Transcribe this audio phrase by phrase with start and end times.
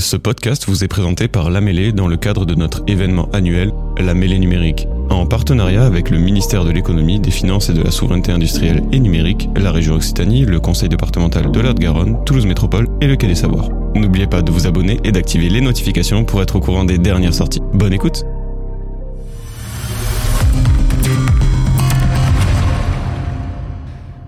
[0.00, 3.70] Ce podcast vous est présenté par La Mêlée dans le cadre de notre événement annuel
[3.98, 7.90] La Mêlée numérique, en partenariat avec le ministère de l'économie, des finances et de la
[7.90, 12.88] souveraineté industrielle et numérique, la région Occitanie, le conseil départemental de de garonne Toulouse Métropole
[13.02, 13.68] et le Quai des Savoirs.
[13.94, 17.34] N'oubliez pas de vous abonner et d'activer les notifications pour être au courant des dernières
[17.34, 17.60] sorties.
[17.74, 18.24] Bonne écoute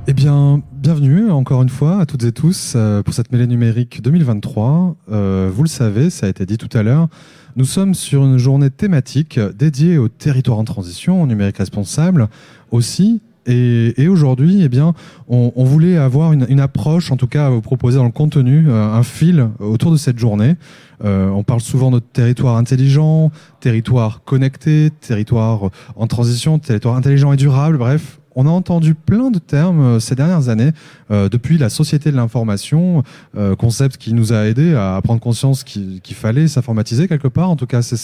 [0.09, 4.03] Eh bien, bienvenue encore une fois à toutes et tous euh, pour cette mêlée numérique
[4.03, 4.97] 2023.
[5.13, 7.07] Euh, vous le savez, ça a été dit tout à l'heure,
[7.55, 12.29] nous sommes sur une journée thématique dédiée au territoire en transition, au numérique responsable
[12.73, 13.21] aussi.
[13.47, 14.95] Et, aujourd'hui, eh bien,
[15.29, 18.93] on, voulait avoir une, approche, en tout cas, à vous proposer dans le contenu, euh,
[18.93, 20.55] un fil autour de cette journée.
[21.03, 27.79] on parle souvent de territoire intelligent, territoire connecté, territoire en transition, territoire intelligent et durable.
[27.79, 30.73] Bref, on a entendu plein de termes euh, ces dernières années,
[31.11, 33.03] euh, depuis la société de l'information,
[33.37, 37.51] euh, concept qui nous a aidé à prendre conscience qu'il fallait s'informatiser quelque part.
[37.51, 37.97] En tout cas, c'est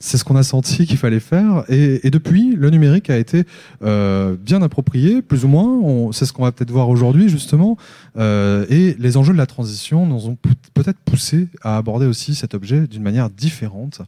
[0.00, 1.64] ce, qu'on a senti qu'il fallait faire.
[1.68, 3.44] Et, depuis, le numérique a été
[3.80, 6.12] bien approprié, plus ou moins.
[6.12, 7.76] C'est ce qu'on va peut-être voir aujourd'hui, justement.
[8.18, 10.36] et les enjeux de la transition nous ont
[10.74, 14.00] peut-être poussé à aborder aussi cet objet d'une manière différente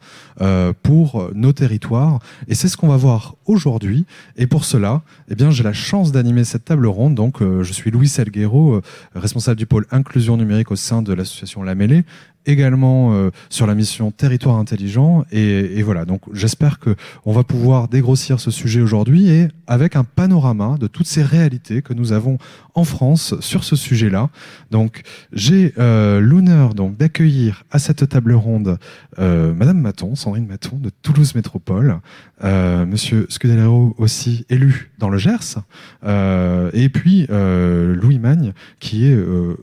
[0.82, 2.20] pour nos territoires.
[2.48, 4.06] Et c'est ce qu'on va voir aujourd'hui.
[4.36, 7.16] Et pour cela, eh bien, j'ai la chance d'animer cette table ronde.
[7.16, 8.82] Donc, euh, je suis Louis Salguero, euh,
[9.16, 11.74] responsable du pôle inclusion numérique au sein de l'association La
[12.48, 15.24] également euh, sur la mission Territoire intelligent.
[15.30, 20.04] Et, voilà, donc j'espère que on va pouvoir dégrossir ce sujet aujourd'hui et avec un
[20.04, 22.38] panorama de toutes ces réalités que nous avons
[22.74, 24.30] en France sur ce sujet-là.
[24.70, 28.78] Donc j'ai euh, l'honneur donc d'accueillir à cette table ronde
[29.18, 32.00] euh, Madame Maton, Sandrine Maton de Toulouse Métropole,
[32.42, 35.58] Monsieur Scudellero aussi élu dans le Gers,
[36.04, 39.18] et puis Louis Magne qui est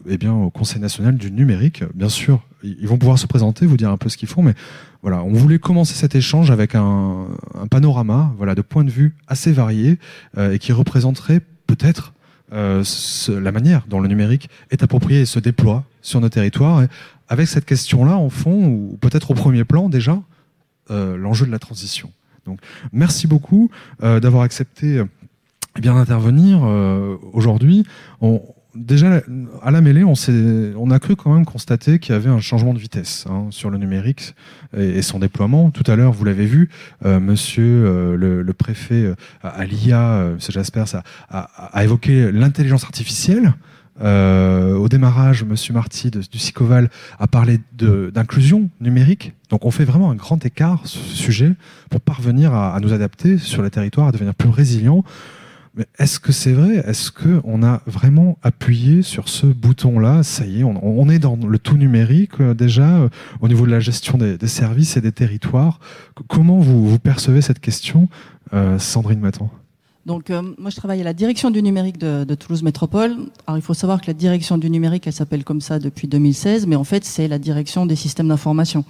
[0.07, 3.77] eh bien au Conseil national du numérique, bien sûr ils vont pouvoir se présenter, vous
[3.77, 4.53] dire un peu ce qu'ils font, mais
[5.01, 7.27] voilà, on voulait commencer cet échange avec un,
[7.69, 9.99] panorama, voilà, de points de vue assez variés
[10.37, 12.13] euh, et qui représenterait peut-être
[12.53, 12.83] euh,
[13.29, 16.87] la manière dont le numérique est approprié et se déploie sur nos territoires,
[17.29, 20.19] avec cette question-là en fond, ou peut-être au premier plan déjà,
[20.89, 22.11] euh, l'enjeu de la transition.
[22.47, 22.59] Donc,
[22.91, 25.03] merci beaucoup d'avoir accepté
[25.77, 26.61] eh bien d'intervenir
[27.33, 27.85] aujourd'hui.
[28.75, 29.21] Déjà,
[29.61, 32.79] à la mêlée, on, a cru quand même constater qu'il y avait un changement de
[32.79, 34.35] vitesse hein, sur le numérique
[34.77, 35.71] et, son déploiement.
[35.71, 36.69] Tout à l'heure, vous l'avez vu,
[37.05, 43.53] euh, monsieur euh, le, préfet euh, à l'IA, monsieur Jaspers, a, évoqué l'intelligence artificielle.
[44.01, 49.33] au démarrage, monsieur Marty du SICOVAL a parlé d'inclusion numérique.
[49.49, 51.53] Donc on fait vraiment un grand écart sur ce sujet
[51.89, 55.03] pour parvenir à, nous adapter sur le territoire, à devenir plus résilient.
[55.77, 56.77] Mais est-ce que c'est vrai?
[56.87, 60.23] Est-ce qu'on a vraiment appuyé sur ce bouton-là?
[60.23, 63.09] Ça y est, on, est dans le tout numérique euh, déjà euh,
[63.41, 65.79] au niveau de la gestion des, services et des territoires.
[66.29, 68.07] comment vous, percevez cette question,
[68.53, 69.49] euh, Sandrine Maton
[70.05, 73.15] donc moi je travaille à la direction du numérique de, de, Toulouse Métropole.
[73.47, 76.67] Alors il faut savoir que la direction du numérique elle s'appelle comme ça depuis 2016,
[76.67, 78.85] mais en fait c'est la direction des systèmes d'information.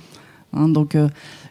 [0.56, 1.10] Hein, donc, euh,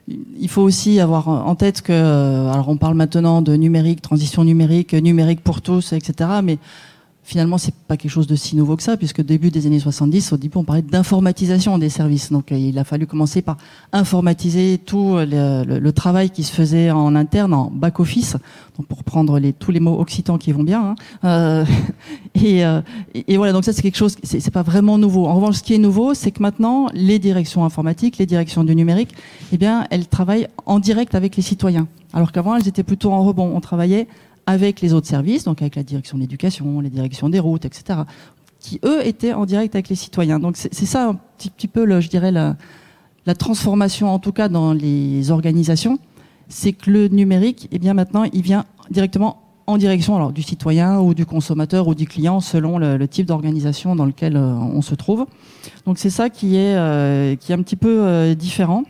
[0.08, 4.44] il faut aussi avoir en tête que, euh, alors on parle maintenant de numérique, transition
[4.44, 6.30] numérique, numérique pour tous, etc.
[6.42, 6.58] Mais
[7.24, 10.32] finalement, c'est pas quelque chose de si nouveau que ça, puisque début des années 70,
[10.32, 12.30] au début, on parlait d'informatisation des services.
[12.30, 13.56] Donc, euh, il a fallu commencer par
[13.92, 18.36] informatiser tout le, travail qui se faisait en interne, en back-office,
[18.88, 20.82] pour prendre les, tous les mots occitans qui vont bien.
[20.84, 20.94] Hein.
[21.24, 21.64] Euh,
[22.44, 22.82] euh,
[23.14, 25.26] et, voilà, donc ça, c'est quelque chose, c'est pas vraiment nouveau.
[25.26, 28.76] En revanche, ce qui est nouveau, c'est que maintenant, les directions informatiques, les directions du
[28.76, 29.14] numérique,
[29.52, 31.88] eh bien, elles travaillent en direct avec les citoyens.
[32.12, 33.52] Alors qu'avant, elles étaient plutôt en rebond.
[33.54, 34.06] On travaillait
[34.46, 38.00] avec les autres services, donc avec la direction de l'éducation, les directions des routes, etc.,
[38.60, 40.38] qui eux étaient en direct avec les citoyens.
[40.38, 42.56] Donc c'est ça un petit, peu, le, je dirais, la,
[43.26, 45.98] la, transformation, en tout cas dans les organisations,
[46.48, 51.00] c'est que le numérique, eh bien maintenant, il vient directement en direction alors du citoyen
[51.00, 54.94] ou du consommateur ou du client selon le, type d'organisation dans lequel euh, on se
[54.94, 55.26] trouve.
[55.86, 58.84] Donc c'est ça qui est euh, qui est un petit peu euh, différent.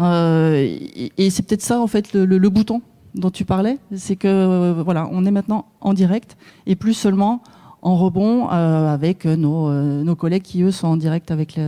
[0.00, 2.82] et, et c'est peut-être ça en fait le, le, bouton
[3.16, 6.36] dont tu parlais, c'est que euh, voilà, on est maintenant en direct
[6.66, 7.42] et plus seulement
[7.82, 11.58] en rebond euh, avec nos, euh, nos, collègues qui eux sont en direct avec,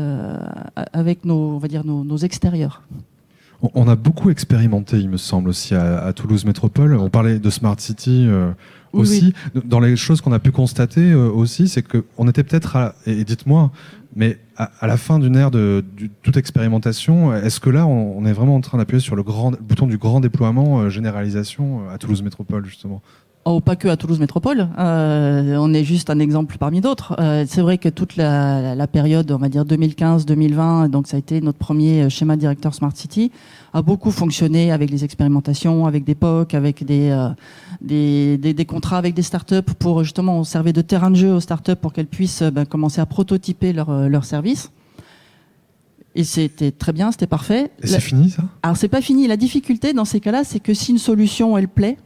[0.93, 2.83] avec nos, on va dire nos, extérieurs.
[3.75, 6.95] On a beaucoup expérimenté, il me semble, aussi à, Toulouse Métropole.
[6.95, 8.29] On parlait de Smart City
[8.93, 9.35] aussi.
[9.65, 13.73] Dans les choses qu'on a pu constater aussi, c'est qu'on était peut-être, et dites-moi,
[14.17, 15.85] mais à, la fin d'une ère de,
[16.23, 19.87] toute expérimentation, est-ce que là, on, est vraiment en train d'appuyer sur le, grand, bouton
[19.87, 23.03] du grand déploiement, euh, généralisation euh, à Toulouse Métropole, justement?
[23.45, 24.69] Oh, pas que à Toulouse Métropole.
[24.79, 27.17] Euh, on est juste un exemple parmi d'autres.
[27.19, 31.19] Euh, c'est vrai que toute la, la, période, on va dire 2015-2020, donc ça a
[31.19, 33.33] été notre premier euh, schéma directeur Smart City,
[33.73, 37.31] a beaucoup fonctionné avec les expérimentations, avec des POC, avec des, euh,
[37.81, 41.33] des, des, des, contrats avec des startups pour justement on servait de terrain de jeu
[41.33, 44.71] aux startups pour qu'elles puissent ben, commencer à prototyper leurs leur services.
[46.15, 47.71] Et c'était très bien, c'était parfait.
[47.83, 48.43] Et c'est fini ça?
[48.63, 49.27] Alors c'est pas fini.
[49.27, 51.97] La difficulté dans ces cas-là, c'est que si une solution elle plaît,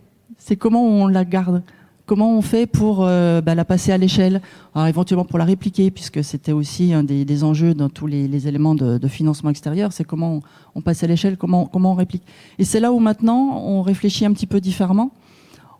[0.44, 1.62] c'est comment on la garde?
[2.04, 4.42] Comment on fait pour euh, bah, la passer à l'échelle?
[4.74, 9.06] Éventuellement pour la répliquer, puisque c'était aussi un des, enjeux dans tous les, éléments de,
[9.08, 10.40] financement extérieur, c'est comment
[10.74, 12.24] on, passe à l'échelle, comment, comment on réplique.
[12.58, 15.12] Et c'est là où maintenant on réfléchit un petit peu différemment.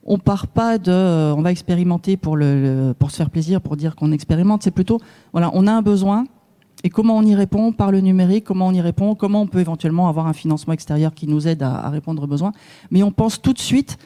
[0.05, 4.12] On part pas de, euh, on va expérimenter pour se faire plaisir, pour dire qu'on
[4.12, 4.62] expérimente.
[4.62, 5.00] C'est plutôt,
[5.32, 6.25] voilà, on a un besoin,
[6.85, 9.61] et comment on y répond par le numérique, comment on y répond, comment on peut
[9.61, 12.53] éventuellement avoir un financement extérieur qui nous aide à répondre aux besoins.
[12.93, 13.99] Mais on pense tout de suite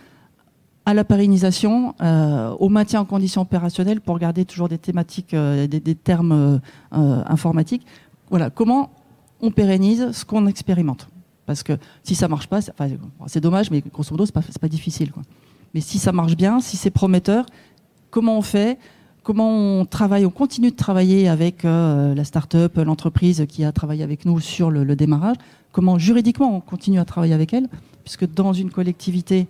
[0.86, 5.66] à la pérennisation, euh, au maintien en conditions opérationnelles pour garder toujours des thématiques, euh,
[5.66, 6.60] des, termes
[6.92, 7.84] euh, informatiques.
[8.30, 8.90] Voilà, comment
[9.40, 11.08] on pérennise ce qu'on expérimente
[11.44, 11.72] Parce que
[12.04, 12.60] si ça marche pas,
[13.26, 15.10] c'est dommage, mais grosso modo, c'est pas, pas difficile.
[15.74, 17.46] Mais si ça marche bien, si c'est prometteur,
[18.10, 18.78] comment on fait
[19.24, 19.50] Comment
[19.80, 24.38] on travaille On continue de travailler avec la start-up, l'entreprise qui a travaillé avec nous
[24.38, 25.34] sur le, démarrage.
[25.72, 27.66] Comment juridiquement on continue à travailler avec elle
[28.04, 29.48] Puisque dans une collectivité,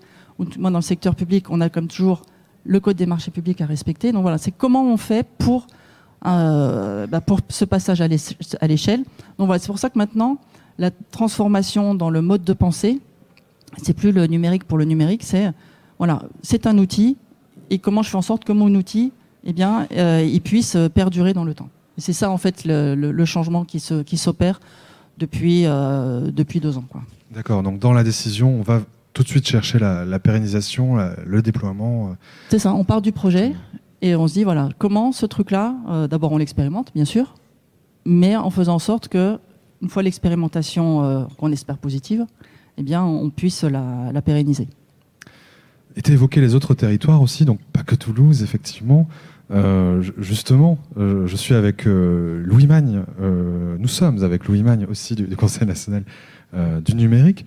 [0.59, 2.23] moi dans le secteur public, on a comme toujours
[2.65, 4.13] le code des marchés publics à respecter.
[4.13, 5.67] Donc voilà, c'est comment on fait pour,
[6.27, 9.01] euh, bah pour ce passage à l'échelle.
[9.39, 10.39] Donc voilà, c'est pour ça que maintenant,
[10.79, 13.01] la transformation dans le mode de pensée,
[13.83, 15.53] c'est plus le numérique pour le numérique, c'est
[15.99, 17.17] voilà, c'est un outil
[17.71, 19.13] et comment je fais en sorte que mon outil,
[19.45, 21.69] eh bien, euh, il puisse perdurer dans le temps.
[21.97, 24.61] Et c'est ça en fait le, changement qui se qui s'opère
[25.19, 26.85] depuis euh, depuis deux ans.
[27.31, 27.63] D'accord.
[27.63, 28.83] Donc dans la décision, on va
[29.17, 32.11] tout de suite chercher la, la pérennisation, la, le déploiement.
[32.11, 32.15] euh.
[32.51, 33.55] C'est ça, on part du projet
[34.03, 37.35] et on se dit voilà, comment ce truc-là, euh, d'abord on l'expérimente, bien sûr,
[38.05, 39.39] mais en faisant en sorte que,
[39.81, 42.27] une fois l'expérimentation euh, qu'on espère positive,
[42.77, 44.69] eh bien, on puisse la, la pérenniser.
[45.97, 49.09] Et tu évoqué les autres territoires aussi, donc pas que Toulouse, effectivement.
[49.51, 55.15] Euh, justement, euh, je suis avec euh, Louis Magne, nous sommes avec Louis Magne aussi
[55.15, 56.05] du, du Conseil national
[56.85, 57.47] du numérique.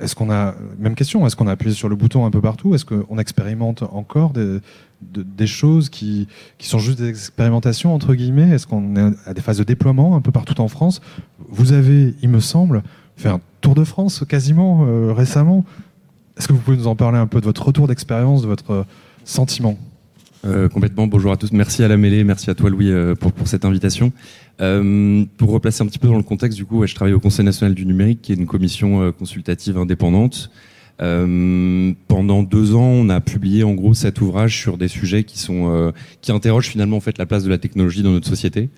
[0.00, 2.74] Est-ce qu'on a, même question, est-ce qu'on a appuyé sur le bouton un peu partout?
[2.74, 4.58] Est-ce qu'on expérimente encore des,
[5.00, 8.50] de, des choses qui, qui sont juste des expérimentations, entre guillemets?
[8.50, 11.00] Est-ce qu'on est à des phases de déploiement un peu partout en France?
[11.48, 12.82] Vous avez, il me semble,
[13.16, 15.64] fait un tour de France quasiment euh, récemment.
[16.36, 18.86] Est-ce que vous pouvez nous en parler un peu de votre retour d'expérience, de votre
[19.24, 19.76] sentiment?
[20.44, 21.06] Euh, complètement.
[21.06, 21.52] Bonjour à tous.
[21.52, 24.12] Merci à la mêlée, merci à toi Louis euh, pour, pour cette invitation.
[24.60, 27.44] Euh, pour replacer un petit peu dans le contexte, du coup, je travaille au Conseil
[27.44, 30.50] national du numérique, qui est une commission euh, consultative indépendante.
[31.00, 35.38] Euh, pendant deux ans, on a publié en gros cet ouvrage sur des sujets qui
[35.38, 38.68] sont qui interrogent finalement en fait la place de la technologie dans notre société.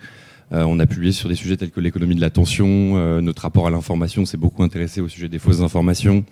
[0.50, 4.26] on a publié sur des sujets tels que l'économie de l'attention, notre rapport à l'information
[4.26, 6.26] s'est beaucoup intéressé au sujet des fausses informations,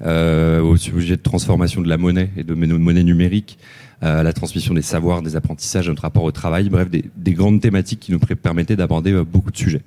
[0.00, 3.58] au sujet de transformation de la monnaie et de monnaie numérique
[4.02, 7.60] euh, la transmission des savoirs, des apprentissages, notre rapport au travail, bref, des, des grandes
[7.60, 9.82] thématiques qui nous permettaient d'aborder euh, beaucoup de sujets.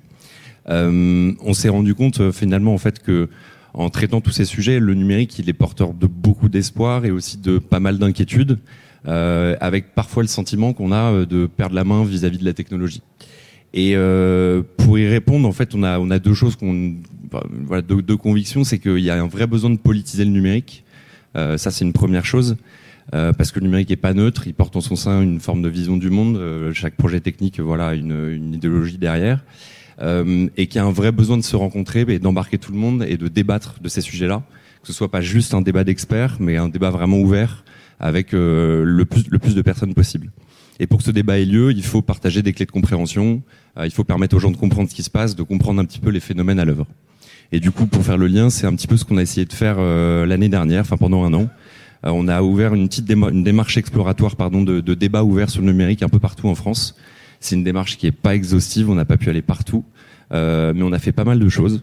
[0.68, 3.28] Euh, on s'est rendu compte euh, finalement en fait que
[3.72, 7.36] en traitant tous ces sujets, le numérique il est porteur de beaucoup d'espoir et aussi
[7.36, 8.58] de pas mal d'inquiétudes,
[9.04, 13.02] avec parfois le sentiment qu'on a de perdre la main vis-à-vis -vis de la technologie.
[13.76, 16.94] Et euh, pour y répondre, en fait, on a on a deux choses qu'on
[17.64, 20.82] voilà deux, deux convictions, c'est qu'il y a un vrai besoin de politiser le numérique.
[21.36, 22.56] Euh, ça, c'est une première chose.
[23.14, 25.62] Euh, parce que le numérique est pas neutre, il porte en son sein une forme
[25.62, 26.36] de vision du monde.
[26.36, 29.44] Euh, chaque projet technique, voilà, une, une idéologie derrière,
[30.02, 33.04] euh, et qui a un vrai besoin de se rencontrer et d'embarquer tout le monde
[33.08, 34.42] et de débattre de ces sujets-là,
[34.82, 37.64] que ce soit pas juste un débat d'experts, mais un débat vraiment ouvert
[38.00, 40.30] avec euh, le plus le plus de personnes possible.
[40.78, 43.40] Et pour que ce débat ait lieu, il faut partager des clés de compréhension.
[43.82, 46.00] il faut permettre aux gens de comprendre ce qui se passe, de comprendre un petit
[46.00, 46.86] peu les phénomènes à l'œuvre.
[47.50, 49.46] Et du coup, pour faire le lien, c'est un petit peu ce qu'on a essayé
[49.46, 51.48] de faire l'année dernière, enfin pendant un an.
[52.04, 56.02] Euh, on a ouvert une petite démarche exploratoire de, de débat ouvert sur le numérique
[56.02, 56.96] un peu partout en France.
[57.40, 59.84] C'est une démarche qui est pas exhaustive, on n'a pas pu aller partout,
[60.32, 61.82] euh, mais on a fait pas mal de choses.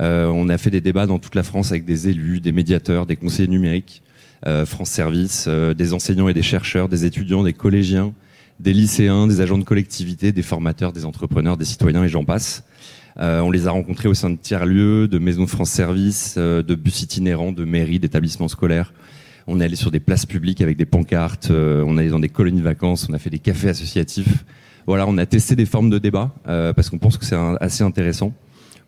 [0.00, 3.06] Euh, on a fait des débats dans toute la France avec des élus, des médiateurs,
[3.06, 4.02] des conseillers numériques,
[4.66, 8.12] France Service, des enseignants et des chercheurs, des étudiants, des collégiens,
[8.60, 12.62] des lycéens, des agents de collectivité, des formateurs, des entrepreneurs, des citoyens et j'en passe.
[13.16, 17.52] On les a rencontrés au sein de tiers-lieux, de maisons France Service, de bus itinérants,
[17.52, 18.92] de mairies, d'établissements scolaires,
[19.46, 22.20] on est allé sur des places publiques avec des pancartes, euh, on est allé dans
[22.20, 24.44] des colonies de vacances, on a fait des cafés associatifs.
[24.86, 27.82] Voilà, on a testé des formes de débat euh, parce qu'on pense que c'est assez
[27.82, 28.32] intéressant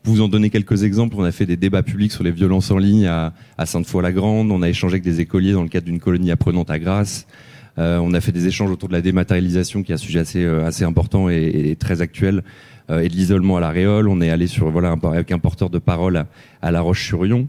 [0.03, 2.71] Pour vous en donner quelques exemples, on a fait des débats publics sur les violences
[2.71, 3.33] en ligne à,
[3.65, 4.51] Sainte-Foy-la-Grande.
[4.51, 7.27] On a échangé avec des écoliers dans le cadre d'une colonie apprenante à Grasse.
[7.79, 10.85] Euh, on a fait des échanges autour de la dématérialisation, qui est un sujet assez,
[10.85, 12.43] important et, très actuel,
[12.91, 14.09] et de l'isolement à la Réole.
[14.09, 16.25] On est allé sur voilà avec un porteur de parole
[16.63, 17.49] à, La Roche-sur-Yon.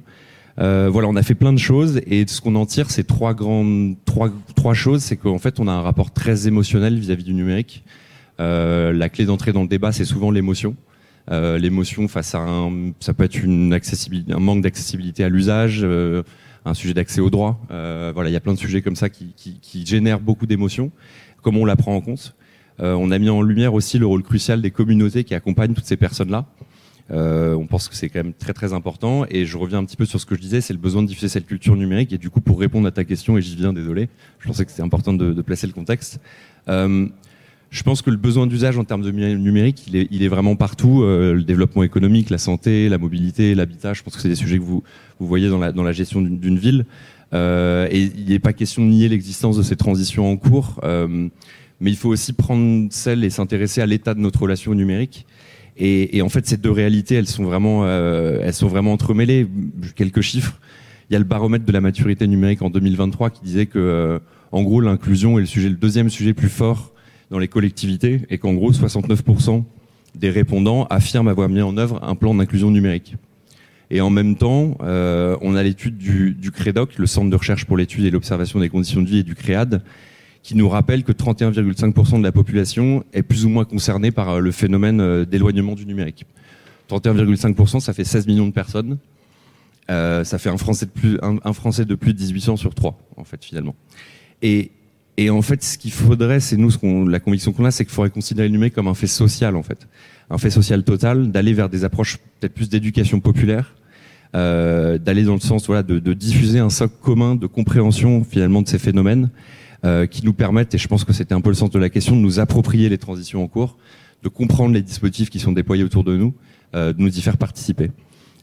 [0.58, 3.96] Voilà, on a fait plein de choses et ce qu'on en tire, c'est trois grandes,
[4.06, 5.02] trois, trois choses.
[5.02, 7.84] C'est qu'en fait, on a un rapport très émotionnel vis-à-vis du numérique.
[8.40, 10.76] la clé d'entrée dans le débat, c'est souvent l'émotion.
[11.30, 15.86] l'émotion face à un, ça peut être une accessibilité, un manque d'accessibilité à l'usage,
[16.68, 17.60] un sujet d'accès au droit.
[17.72, 20.92] Euh, voilà, il y a plein de sujets comme ça qui, génèrent beaucoup d'émotions.
[21.42, 22.36] Comment on la prend en compte?
[22.80, 25.86] Euh, On a mis en lumière aussi le rôle crucial des communautés qui accompagnent toutes
[25.86, 26.46] ces personnes-là.
[27.12, 29.96] Euh, on pense que c'est quand même très très important et je reviens un petit
[29.96, 32.18] peu sur ce que je disais, c'est le besoin de diffuser cette culture numérique et
[32.18, 34.10] du coup pour répondre à ta question et j'y viens désolé,
[34.40, 36.20] je pensais que c'était important de, placer le contexte.
[37.70, 40.56] Je pense que le besoin d'usage en termes de numérique, il est, il est vraiment
[40.56, 41.04] partout.
[41.04, 44.58] Euh, le développement économique, la santé, la mobilité, l'habitat, je pense que c'est des sujets
[44.58, 44.84] que vous,
[45.20, 46.86] vous voyez dans la, dans la gestion d'une ville.
[47.34, 51.28] Euh, et il n'est pas question de nier l'existence de ces transitions en cours, euh,
[51.82, 55.26] mais il faut aussi prendre celle et s'intéresser à l'état de notre relation numérique.
[55.78, 59.48] Et, et, en fait, ces deux réalités, elles sont vraiment, euh, elles sont vraiment entremêlées.
[59.96, 60.60] Quelques chiffres.
[61.10, 64.20] Il y a le baromètre de la maturité numérique en 2023 qui disait que, euh,
[64.52, 66.92] en gros, l'inclusion est le sujet, le deuxième sujet plus fort
[67.32, 69.64] dans les collectivités et qu'en gros 69%
[70.16, 73.16] des répondants affirment avoir mis en œuvre un plan d'inclusion numérique.
[73.90, 77.66] Et en même temps, euh, on a l'étude du, du, CREDOC, le Centre de recherche
[77.66, 79.82] pour l'étude et l'observation des conditions de vie et du CREAD,
[80.48, 84.40] qui nous rappelle que 31,5% de la population est plus ou moins concernée par euh,
[84.40, 86.26] le phénomène euh, d'éloignement du numérique.
[86.90, 88.98] 31,5%, ça fait 16 millions de personnes.
[89.92, 92.74] Euh, ça fait un Français de plus, un, Français de plus de 18 ans sur
[92.74, 93.76] 3, en fait, finalement.
[94.42, 94.72] Et,
[95.18, 96.72] et en fait, ce qu'il faudrait, c'est nous,
[97.10, 99.64] la conviction qu'on a, c'est qu'il faudrait considérer le numérique comme un fait social, en
[99.64, 99.86] fait,
[100.30, 103.76] un fait social total, d'aller vers des approches peut-être plus d'éducation populaire,
[104.34, 108.68] d'aller dans le sens, voilà, de, de, diffuser un socle commun de compréhension finalement de
[108.70, 109.30] ces phénomènes,
[109.84, 112.16] qui nous permettent, et je pense que c'était un peu le sens de la question,
[112.16, 113.78] de nous approprier les transitions en cours,
[114.24, 116.34] de comprendre les dispositifs qui sont déployés autour de nous,
[116.76, 117.92] euh, de nous y faire participer.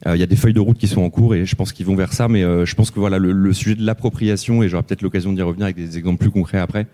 [0.07, 1.73] Euh, il y a des feuilles de route qui sont en cours et je pense
[1.73, 4.69] qu'ils vont vers ça, mais euh, je pense que voilà le, sujet de l'appropriation et
[4.69, 6.87] j'aurai peut-être l'occasion d'y revenir avec des exemples plus concrets après.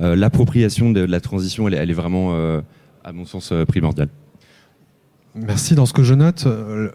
[0.00, 2.34] Euh, l'appropriation de, la transition, elle, elle est vraiment,
[3.04, 4.08] à mon sens, primordiale.
[5.34, 5.74] Merci.
[5.74, 6.48] Dans ce que je note,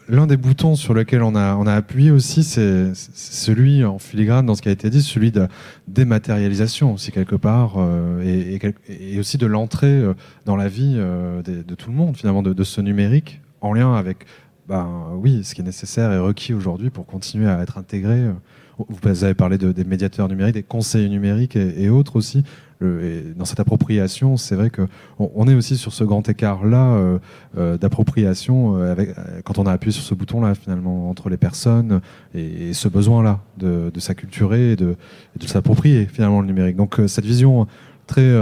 [0.09, 4.61] l'un des boutons sur lequel on a, appuyé aussi, c'est celui en filigrane dans ce
[4.61, 5.47] qui a été dit, celui de
[5.87, 7.77] dématérialisation aussi quelque part,
[8.23, 8.59] et,
[8.89, 10.03] et, aussi de l'entrée
[10.45, 14.25] dans la vie de, tout le monde finalement de, ce numérique en lien avec
[14.67, 18.29] ben, oui, ce qui est nécessaire et requis aujourd'hui pour continuer à être intégré.
[18.77, 22.43] Vous avez parlé de, des médiateurs numériques, des conseils numériques et, autres aussi.
[22.83, 24.87] Et dans cette appropriation, c'est vrai qu'on
[25.17, 27.19] on est aussi sur ce grand écart-là euh,
[27.57, 28.95] euh, d'appropriation euh,
[29.43, 32.01] quand on a appuyé sur ce bouton-là, finalement, entre les personnes
[32.33, 34.95] et, ce besoin-là de, de s'acculturer et de,
[35.37, 36.75] de s'approprier finalement le numérique.
[36.75, 37.67] Donc cette vision
[38.07, 38.33] très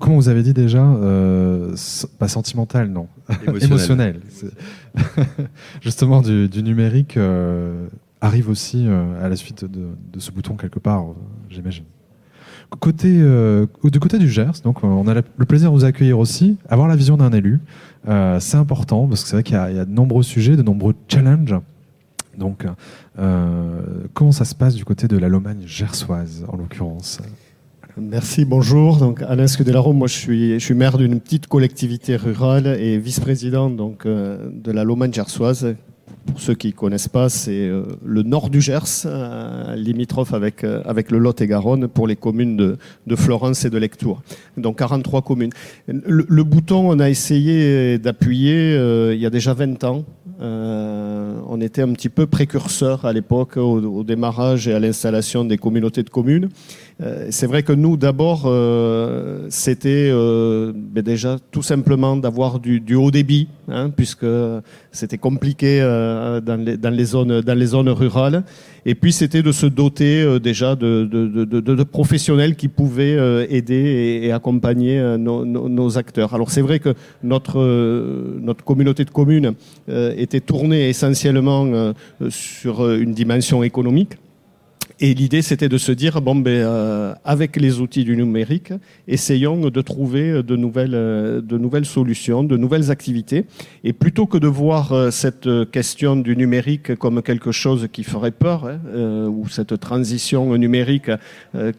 [0.00, 1.76] comment vous avez dit déjà euh,
[2.18, 3.06] Pas sentimental, non.
[3.60, 4.20] Émotionnel.
[5.80, 7.86] Justement, du, numérique euh,
[8.20, 11.04] arrive aussi euh, à la suite de, ce bouton quelque part,
[11.48, 11.84] j'imagine.
[12.78, 13.08] Côté,
[13.84, 16.96] du côté du Gers, donc on a le plaisir de vous accueillir aussi, avoir la
[16.96, 17.60] vision d'un élu,
[18.06, 21.56] c'est important parce que c'est vrai qu'il y, a de nombreux sujets, de nombreux challenges.
[22.38, 22.64] Donc,
[24.14, 27.20] comment ça se passe du côté de la Lomagne gersoise, en l'occurrence?
[27.96, 28.96] Merci, bonjour.
[28.96, 33.70] Donc Alain Scudelaro, moi je suis, maire d'une petite collectivité rurale et vice-président
[34.06, 35.74] euh, de la Lomagne gersoise.
[36.26, 40.64] Pour ceux qui ne connaissent pas, c'est euh, le nord du Gers, euh, limitrophe avec,
[40.64, 44.22] avec le Lot et Garonne pour les communes de, de Florence et de Lectoure.
[44.56, 45.52] Donc 43 communes.
[45.86, 48.74] Le, bouton, on a essayé d'appuyer
[49.12, 50.04] il y a déjà 20 ans.
[50.40, 56.02] on était un petit peu précurseur à l'époque au démarrage et à l'installation des communautés
[56.02, 56.48] de communes.
[57.02, 62.94] Euh, c'est vrai que nous, d'abord, euh, c'était euh, ben déjà tout simplement d'avoir du,
[62.94, 64.26] haut débit, hein, puisque
[64.92, 68.44] c'était compliqué dans les, dans, les, zones, dans les zones rurales.
[68.84, 74.32] Et puis, c'était de se doter déjà de, de, de, professionnels qui pouvaient aider et,
[74.32, 76.34] accompagner nos, nos, acteurs.
[76.34, 77.60] Alors, c'est vrai que notre,
[78.40, 79.54] notre communauté de communes
[79.88, 81.92] était tournée essentiellement
[82.28, 84.16] sur une dimension économique.
[85.02, 88.74] Et l'idée, c'était de se dire, bon, ben, euh, avec les outils du numérique,
[89.08, 93.46] essayons de trouver de nouvelles, euh, de nouvelles solutions, de nouvelles activités.
[93.82, 98.30] Et plutôt que de voir euh, cette question du numérique comme quelque chose qui ferait
[98.30, 101.10] peur, hein, ou cette transition numérique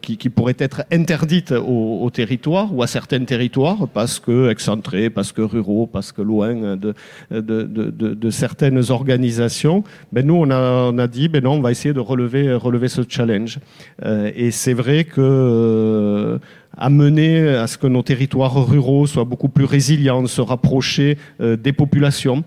[0.00, 5.10] qui, qui, pourrait être interdite au, au, territoire ou à certains territoires, parce que excentrés,
[5.10, 6.94] parce que ruraux, parce que loin de,
[7.30, 11.52] de, de, de, de certaines organisations, ben, nous, on a, on a dit, ben non,
[11.52, 13.58] on va essayer de relever, relever ce challenge.
[14.04, 16.38] Euh, et c'est vrai que euh,
[16.76, 21.72] amener à ce que nos territoires ruraux soient beaucoup plus résilients, se rapprocher euh, des
[21.72, 22.44] populations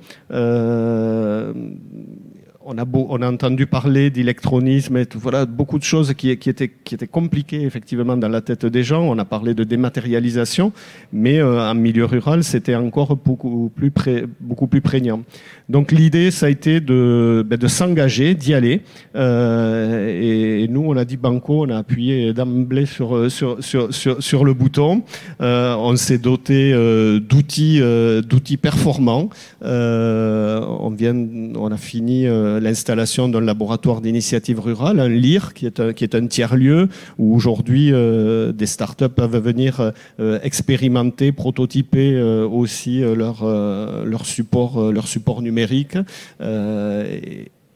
[2.67, 6.71] on a, on a entendu parler d'électronisme et tout, voilà, beaucoup de choses qui, étaient,
[6.83, 9.03] qui étaient compliquées effectivement dans la tête des gens.
[9.03, 10.73] On a parlé de dématérialisation,
[11.13, 15.21] mais euh, en milieu rural, c'était encore beaucoup plus, pré, beaucoup plus prégnant.
[15.69, 18.81] Donc l'idée, ça a été de, ben, de s'engager, d'y aller.
[19.15, 24.23] Euh, et, nous, on a dit banco, on a appuyé d'emblée sur, sur, sur, sur,
[24.23, 25.03] sur le bouton.
[25.41, 29.29] Euh, on s'est doté euh, d'outils, euh, d'outils performants.
[29.61, 31.15] on, vient,
[31.55, 36.03] on a fini euh, l'installation d'un laboratoire d'initiative rurale, un LIR, qui est un, qui
[36.03, 43.45] est un tiers-lieu où aujourd'hui euh, des startups peuvent venir euh, expérimenter, prototyper aussi leur,
[43.45, 45.97] leur, support, leur support numérique.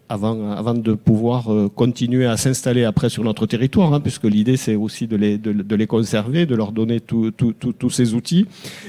[0.10, 4.76] avant, avant de pouvoir continuer à s'installer après sur notre territoire, hein, puisque l'idée c'est
[4.76, 8.46] aussi de les, de, de, les conserver, de leur donner tous ces outils.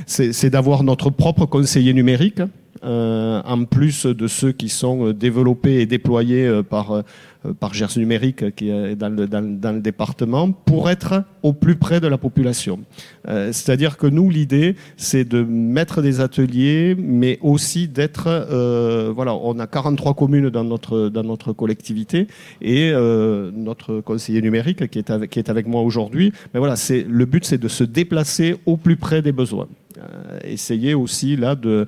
[0.07, 2.47] C'est d'avoir notre propre conseiller numérique euh,
[2.83, 7.03] en plus de ceux qui sont euh, développés et déployés euh, par,
[7.59, 12.01] par Gers Numérique, qui est dans le, dans, le, département, pour être au plus près
[12.01, 12.81] de la population.
[13.27, 18.29] C'est-à-dire que nous, l'idée, c'est de mettre des ateliers, mais aussi d'être...
[19.15, 22.27] voilà, on a 43 communes dans notre, dans notre collectivité,
[22.61, 27.25] et notre conseiller numérique, qui est avec, qui est avec moi aujourd'hui, mais voilà, le
[27.25, 29.69] but, c'est de se déplacer au plus près des besoins.
[30.01, 31.87] Euh, essayer aussi là de,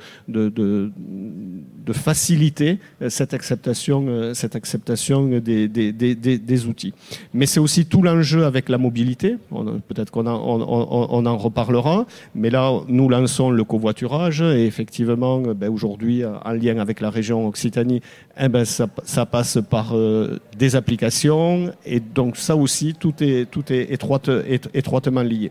[1.92, 2.78] faciliter
[3.08, 6.94] cette acceptation, euh, cette acceptation des, outils.
[7.34, 9.36] Mais c'est aussi tout l'enjeu avec la mobilité.
[9.88, 12.06] Peut-être qu'on en, reparlera.
[12.34, 17.46] Mais là, nous lançons le covoiturage et effectivement, ben aujourd'hui, en lien avec la région
[17.46, 18.00] Occitanie,
[18.40, 18.86] eh ben ça,
[19.26, 23.48] passe par euh, des applications et donc ça aussi, tout est,
[24.74, 25.50] étroitement lié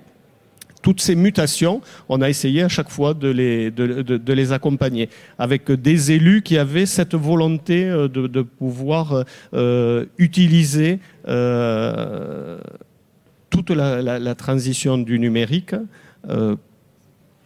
[0.82, 6.42] toutes ces mutations, on a essayé à chaque fois de les, accompagner avec des élus
[6.42, 9.24] qui avaient cette volonté euh, de, pouvoir
[9.54, 12.60] euh, utiliser euh,
[13.50, 15.76] toute la, transition du numérique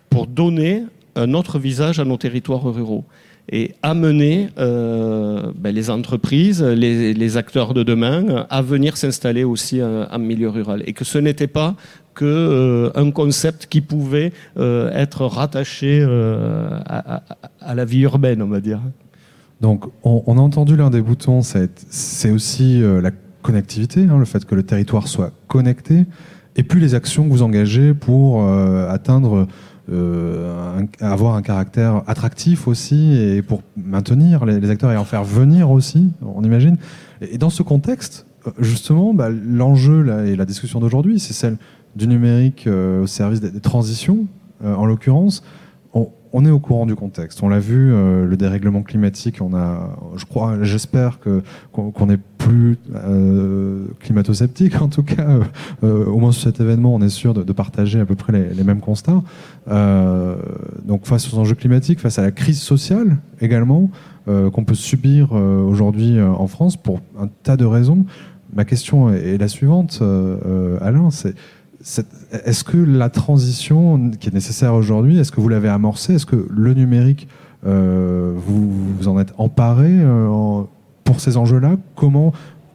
[0.09, 0.83] pour donner
[1.15, 3.03] un autre visage à nos territoires ruraux
[3.51, 10.07] et amener ben, les entreprises, les, les, acteurs de demain à venir s'installer aussi en,
[10.11, 10.83] en, milieu rural.
[10.85, 11.75] Et que ce n'était pas
[12.15, 18.47] que euh, un concept qui pouvait euh, être rattaché euh, à, la vie urbaine, on
[18.47, 18.79] va dire.
[19.61, 24.53] Donc, on, a entendu l'un des boutons, c'est aussi la connectivité, hein, le fait que
[24.53, 26.05] le territoire soit connecté,
[26.57, 29.47] et puis les actions que vous engagez pour atteindre
[30.99, 36.11] avoir un caractère attractif aussi et pour maintenir les, acteurs et en faire venir aussi,
[36.21, 36.77] on imagine.
[37.21, 38.27] Et, et dans ce contexte,
[38.59, 41.57] justement, bah, l'enjeu et la discussion d'aujourd'hui, c'est celle
[41.95, 44.25] du numérique euh, au service des, transitions,
[44.63, 45.43] euh, en l'occurrence.
[46.33, 47.41] On, est au courant du contexte.
[47.43, 49.37] On l'a vu, euh, le dérèglement climatique.
[49.39, 52.77] On a, je crois, j'espère que qu'on qu est plus
[54.01, 54.75] climato-sceptique.
[54.81, 55.39] En tout cas,
[55.81, 58.53] au moins sur cet événement, on est sûr de, de partager à peu près les,
[58.53, 59.23] les mêmes constats.
[59.65, 63.89] donc, face aux enjeux climatiques, face à la crise sociale également,
[64.25, 68.05] qu'on peut subir aujourd'hui en France pour un tas de raisons.
[68.53, 70.03] Ma question est la suivante,
[70.81, 71.35] Alain, c'est
[72.31, 76.15] est-ce que la transition qui est nécessaire aujourd'hui, est-ce que vous l'avez amorcée?
[76.15, 77.27] Est-ce que le numérique,
[77.65, 80.63] euh, vous, vous, en êtes emparé euh,
[81.03, 81.75] pour ces enjeux-là?
[81.95, 82.33] Comment,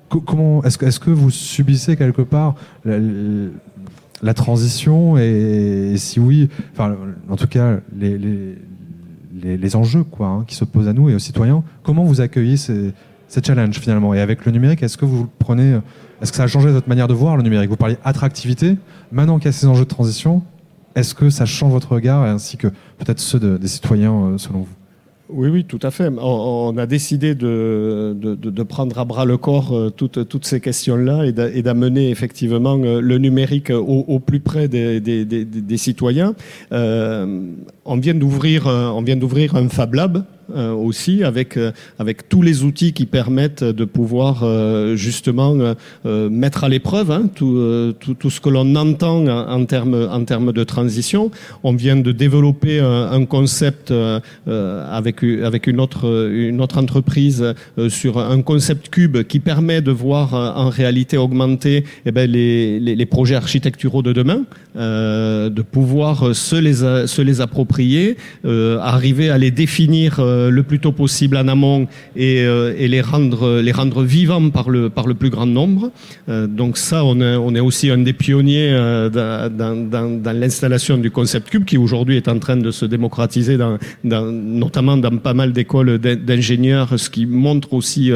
[0.08, 5.18] comment est-ce que, vous subissez quelque part la, transition?
[5.18, 6.96] Et, si oui, enfin,
[7.28, 8.16] en tout cas, les,
[9.42, 12.56] les enjeux quoi, hein, qui se posent à nous et aux citoyens, comment vous accueillez
[12.56, 12.92] ces,
[13.26, 14.14] ces challenges finalement?
[14.14, 15.80] Et avec le numérique, est-ce que vous prenez
[16.20, 17.70] est-ce que ça a changé votre manière de voir le numérique?
[17.70, 18.76] Vous parliez attractivité.
[19.12, 20.42] Maintenant qu'il y a ces enjeux de transition,
[20.94, 24.60] est-ce que ça change votre regard ainsi que peut-être ceux de, des citoyens euh, selon
[24.60, 24.68] vous?
[25.32, 26.10] Oui, oui, tout à fait.
[26.20, 31.24] On, a décidé de, de, prendre à bras le corps euh, toutes, toutes ces questions-là
[31.24, 36.34] et d'amener effectivement euh, le numérique au, plus près des, des, citoyens.
[36.72, 40.24] On vient d'ouvrir un Fab Lab
[40.56, 41.58] aussi, avec,
[41.98, 44.44] avec tous les outils qui permettent de pouvoir
[44.96, 50.24] justement mettre à l'épreuve hein, tout, tout, tout, ce que l'on entend en termes en
[50.24, 51.30] termes de transition.
[51.62, 53.92] On vient de développer un, concept
[54.46, 57.54] avec, avec une, autre, une autre entreprise
[57.88, 63.06] sur un concept cube qui permet de voir en réalité augmenter eh ben, les, les,
[63.06, 64.44] projets architecturaux de demain,
[64.76, 66.74] euh, de pouvoir se les,
[67.06, 71.86] se les approprier, euh, arriver à les définir euh, le plus tôt possible en amont
[72.16, 72.38] et,
[72.78, 75.90] et, les, rendre, les rendre vivants par le, par le plus grand nombre.
[76.28, 78.70] donc ça, on est, on est aussi un des pionniers
[79.12, 79.50] dans,
[79.90, 83.78] dans, dans l'installation du concept cube qui aujourd'hui est en train de se démocratiser, dans,
[84.04, 88.12] dans, notamment dans pas mal d'écoles d'ingénieurs, ce qui montre aussi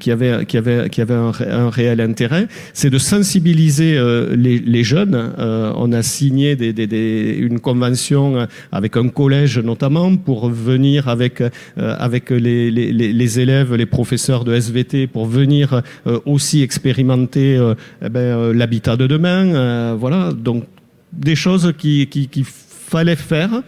[0.00, 1.14] qu'il y avait, qu'il y avait, qu'il y avait
[1.50, 2.48] un, réel intérêt.
[2.72, 3.98] C'est de sensibiliser
[4.36, 5.32] les, les jeunes.
[5.38, 11.08] on a a signé des, des, des, une convention avec un collège notamment pour venir
[11.08, 17.74] avec, euh, avec les, élèves, les professeurs de SVT, pour venir euh, aussi expérimenter euh,
[18.04, 19.94] eh ben, l'habitat de demain.
[19.94, 20.64] voilà, donc
[21.12, 23.62] des choses qui, qui, qui fallait faire,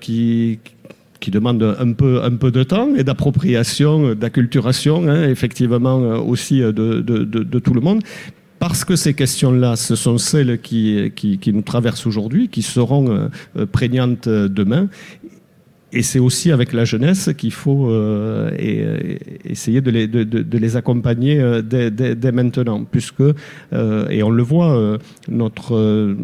[0.00, 0.58] qui
[1.18, 7.58] qui demande un peu, un peu de temps et d'appropriation, d'acculturation, hein, effectivement aussi de,
[7.58, 8.02] tout le monde
[8.58, 13.10] parce que ces questions-là, ce sont celles qui, qui, nous traversent aujourd'hui, qui seront
[13.56, 14.88] euh, prégnantes demain,
[15.96, 20.58] et c'est aussi avec la jeunesse qu'il faut euh, euh, essayer de les, de, de,
[20.58, 26.14] les accompagner euh, dès, dès, dès, maintenant, puisque, euh, et on le voit, euh, notre,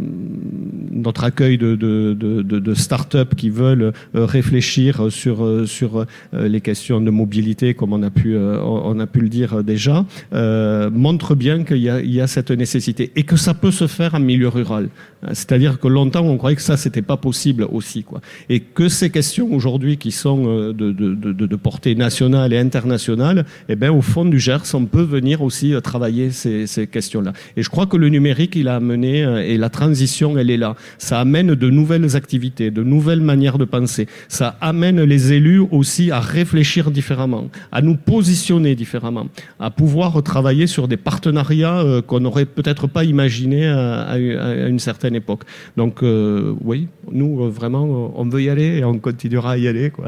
[0.91, 7.75] notre accueil de, de, de, start-up qui veulent réfléchir sur, sur les questions de mobilité,
[7.75, 12.01] comme on a pu, on a pu le dire déjà, montre bien qu'il y, a,
[12.03, 14.89] y a cette nécessité et que ça peut se faire en milieu rural.
[15.29, 18.03] C'est-à-dire que longtemps, on croyait que ça, c'était pas possible aussi.
[18.03, 18.21] Quoi.
[18.49, 22.59] Et que ces questions aujourd'hui qui sont euh, de, de, de, de, portée nationale et
[22.59, 26.89] internationale, eh ben, au fond du Gers, on peut venir aussi euh, travailler ces, ces
[26.89, 27.33] questions-là.
[27.57, 30.57] Et je crois que le numérique, il a amené, euh, et la transition, elle est
[30.57, 30.75] là.
[30.99, 34.09] Ça amène de nouvelles activités, de nouvelles manières de penser.
[34.27, 39.29] Ça amène les élus aussi à réfléchir différemment, à nous positionner différemment,
[39.61, 45.12] à pouvoir travailler sur des partenariats qu'on n'aurait peut-être pas imaginé à, à, une certaine
[45.15, 45.45] époque.
[45.77, 49.91] Donc, euh, oui, nous, vraiment, on veut y aller et on continuera à y aller.
[49.91, 50.07] Quoi.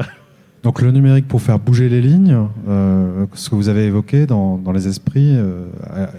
[0.65, 2.35] Donc le numérique pour faire bouger les lignes,
[2.67, 5.67] euh, ce que vous avez évoqué dans, dans les esprits, euh,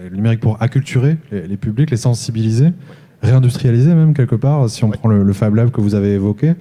[0.09, 2.69] le numérique pour acculturer les, les, publics, les sensibiliser,
[3.21, 6.53] réindustrialiser même quelque part, si on prend le, le, Fab Lab que vous avez évoqué.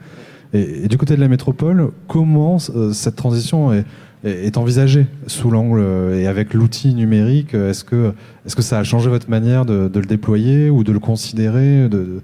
[0.52, 3.84] Et, et du côté de la métropole, comment euh, cette transition est,
[4.26, 8.12] est envisagée sous l'angle euh, et avec l'outil numérique Est-ce que,
[8.46, 12.20] est que ça a changé votre manière de, le déployer ou de le considérer de,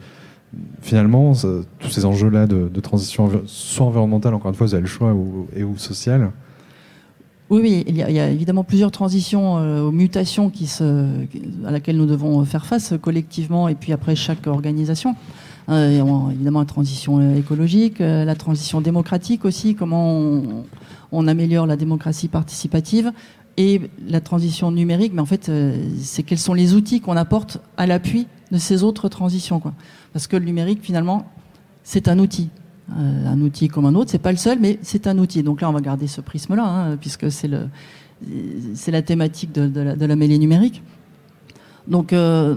[0.80, 1.32] finalement,
[1.78, 5.46] tous ces enjeux-là de, transition, soit environnementale, encore une fois, vous avez le choix, ou,
[5.56, 6.30] et ou sociale
[7.52, 11.06] oui, il y, a, évidemment plusieurs transitions euh, mutations qui se,
[11.66, 15.14] à laquelle nous devons faire face collectivement et puis après chaque organisation.
[15.68, 20.40] Euh, évidemment la transition écologique, euh, la transition démocratique aussi, comment
[21.12, 23.12] on, améliore la démocratie participative
[23.57, 25.12] et la transition numérique.
[25.14, 28.83] Mais en fait, euh, c'est quels sont les outils qu'on apporte à l'appui de ces
[28.83, 29.61] autres transitions.
[29.61, 29.72] Quoi.
[30.12, 31.27] Parce que le numérique, finalement,
[31.85, 32.51] c'est un outil.
[32.98, 35.42] Euh, un outil comme un autre, c'est pas le seul, mais c'est un outil.
[35.42, 40.38] Donc là, on va garder ce prisme-là, hein, puisque c'est la thématique de, la, mêlée
[40.38, 40.83] numérique.
[41.88, 42.57] Donc, euh,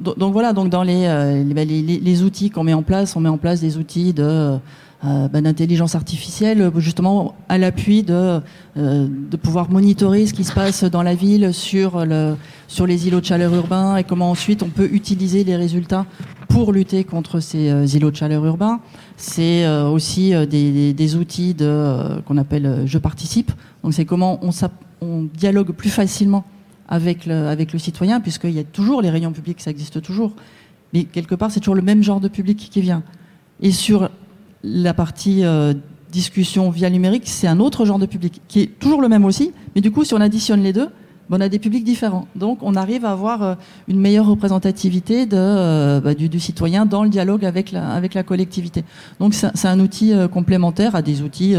[0.00, 3.78] voilà, donc dans les, les outils qu'on met en place, on met en place des
[3.78, 4.58] outils de
[5.04, 8.40] euh, ben, d'intelligence artificielle, justement à l'appui de,
[8.76, 12.36] euh, de pouvoir monitorer ce qui se passe dans la ville sur, le,
[12.68, 16.06] sur les îlots de chaleur urbains et comment ensuite on peut utiliser les résultats
[16.52, 18.80] pour lutter contre ces euh, îlots de chaleur urbains.
[19.16, 23.52] C'est euh, aussi euh, des, des, des, outils de, qu'on appelle je participe.
[23.82, 24.50] Donc c'est comment on,
[25.00, 26.44] on dialogue plus facilement
[26.88, 30.34] avec le, avec le citoyen, puisqu'il y a toujours les réunions publiques, ça existe toujours.
[30.92, 33.02] Mais quelque part, c'est toujours le même genre de public qui vient.
[33.62, 34.10] Et sur
[34.62, 35.74] la partie euh,
[36.10, 39.52] discussion via numérique, c'est un autre genre de public qui est toujours le même aussi,
[39.74, 40.88] mais du coup, si on additionne les deux,
[41.30, 42.26] ben, on a des publics différents.
[42.36, 43.54] Donc, on arrive à avoir euh,
[43.88, 48.84] une meilleure représentativité euh, bah, du, citoyen dans le dialogue avec la, collectivité.
[49.20, 51.56] Donc, c'est un outil complémentaire à des outils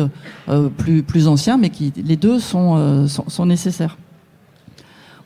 [0.78, 3.98] plus, anciens, mais les deux sont, sont, nécessaires.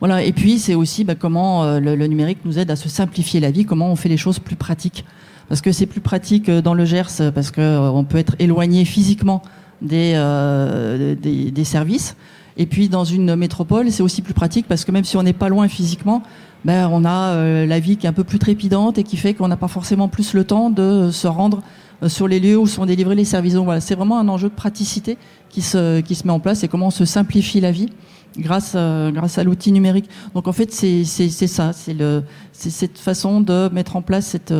[0.00, 0.22] Voilà.
[0.22, 3.64] Et puis, c'est aussi bah, comment le numérique nous aide à se simplifier la vie,
[3.66, 5.04] comment on fait les choses plus pratiques
[5.48, 9.42] parce que c'est plus pratique dans le Gers, parce qu'on euh, peut être éloigné physiquement
[9.80, 12.16] des, euh, des, des, services.
[12.56, 15.32] Et puis dans une métropole, c'est aussi plus pratique parce que même si on n'est
[15.32, 16.22] pas loin physiquement,
[16.64, 19.32] ben, on a euh, la vie qui est un peu plus trépidante et qui fait
[19.32, 21.62] qu'on n'a pas forcément plus le temps de se rendre
[22.06, 23.54] sur les lieux où sont délivrés les services.
[23.54, 26.62] Donc voilà, c'est vraiment un enjeu de praticité qui se, qui se met en place
[26.62, 27.88] et comment on se simplifie la vie
[28.36, 30.08] grâce grâce à l'outil numérique.
[30.34, 34.52] Donc en fait, c'est ça, c'est cette façon de mettre en place cette,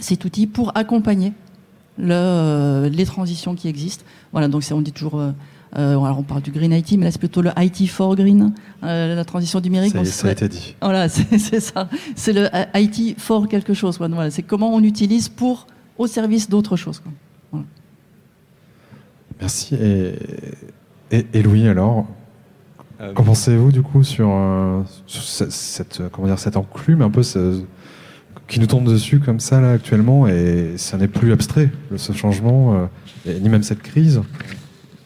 [0.00, 1.32] cet outil pour accompagner
[1.98, 4.04] le, les transitions qui existent.
[4.32, 5.20] Voilà, donc on dit toujours
[5.76, 8.54] euh, alors on parle du Green IT, mais là c'est plutôt le IT for Green,
[8.82, 9.92] euh, la transition numérique.
[9.92, 10.76] Ça, ça a été dit.
[10.80, 11.88] Voilà, c'est ça.
[12.16, 13.98] C'est le IT for quelque chose.
[13.98, 15.66] Voilà, c'est comment on utilise pour
[15.98, 17.02] au service d'autre chose.
[17.50, 17.66] Voilà.
[19.40, 19.74] Merci.
[19.74, 22.06] Et, et, Louis, alors,
[23.00, 27.22] euh, qu'en pensez-vous du coup sur, euh, sur cette, comment dire, cette enclume un peu
[27.22, 27.62] ce,
[28.48, 32.88] qui nous tombe dessus comme ça là actuellement et ça n'est plus abstrait ce changement
[33.26, 34.22] ni même cette crise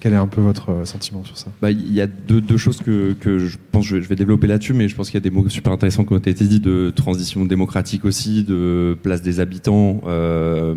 [0.02, 1.46] quel est un peu votre euh, sentiment sur ça?
[1.62, 4.48] Bah, Il y a deux, deux choses que, que, je pense je, je vais développer
[4.48, 6.58] là-dessus, mais je pense qu'il y a des mots super intéressants qui ont été dit,
[6.58, 10.74] de transition démocratique aussi, de place des habitants, euh,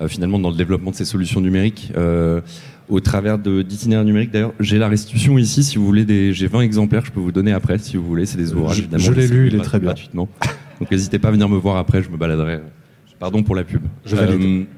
[0.00, 1.92] euh, finalement dans le développement de ces solutions numériques.
[1.96, 2.40] Euh,
[2.88, 4.30] au travers d'itinéraires numériques.
[4.30, 6.32] D'ailleurs, j'ai la restitution ici, si vous voulez, des...
[6.32, 8.24] j'ai 20 exemplaires, je peux vous donner après, si vous voulez.
[8.24, 9.04] C'est des ouvrages, évidemment.
[9.04, 9.88] Je l'ai lu, il est très bien.
[9.88, 10.28] Gratuitement.
[10.80, 12.60] Donc n'hésitez pas à venir me voir après, je me baladerai.
[13.18, 13.82] Pardon pour la pub.
[14.04, 14.66] Je valide.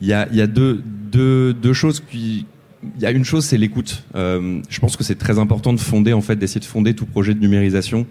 [0.00, 2.46] Il y a, y a deux, deux, deux choses qui,
[2.96, 4.04] il y a une chose, c'est l'écoute.
[4.14, 7.06] Euh, je pense que c'est très important de fonder, en fait, d'essayer de fonder tout
[7.06, 8.06] projet de numérisation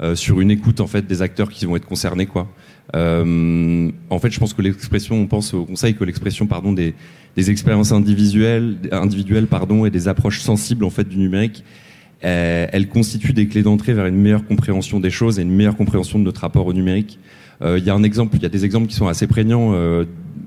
[0.00, 2.48] euh, sur une écoute, en fait, des acteurs qui vont être concernés, quoi.
[2.96, 6.94] Euh, en fait, je pense que l'expression, on pense au Conseil que l'expression, pardon, des,
[7.36, 11.87] des expériences individuelles, individuelles, pardon, et des approches sensibles, en fait, du numérique, euh,
[12.20, 16.18] elle constitue des clés d'entrée vers une meilleure compréhension des choses et une meilleure compréhension
[16.18, 17.18] de notre rapport au numérique.
[17.62, 19.74] Euh, il y a un exemple, il y a des exemples qui sont assez prégnants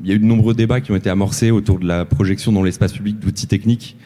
[0.04, 2.52] il y a eu de nombreux débats qui ont été amorcés autour de la projection
[2.52, 3.98] dans l'espace public d'outils techniques.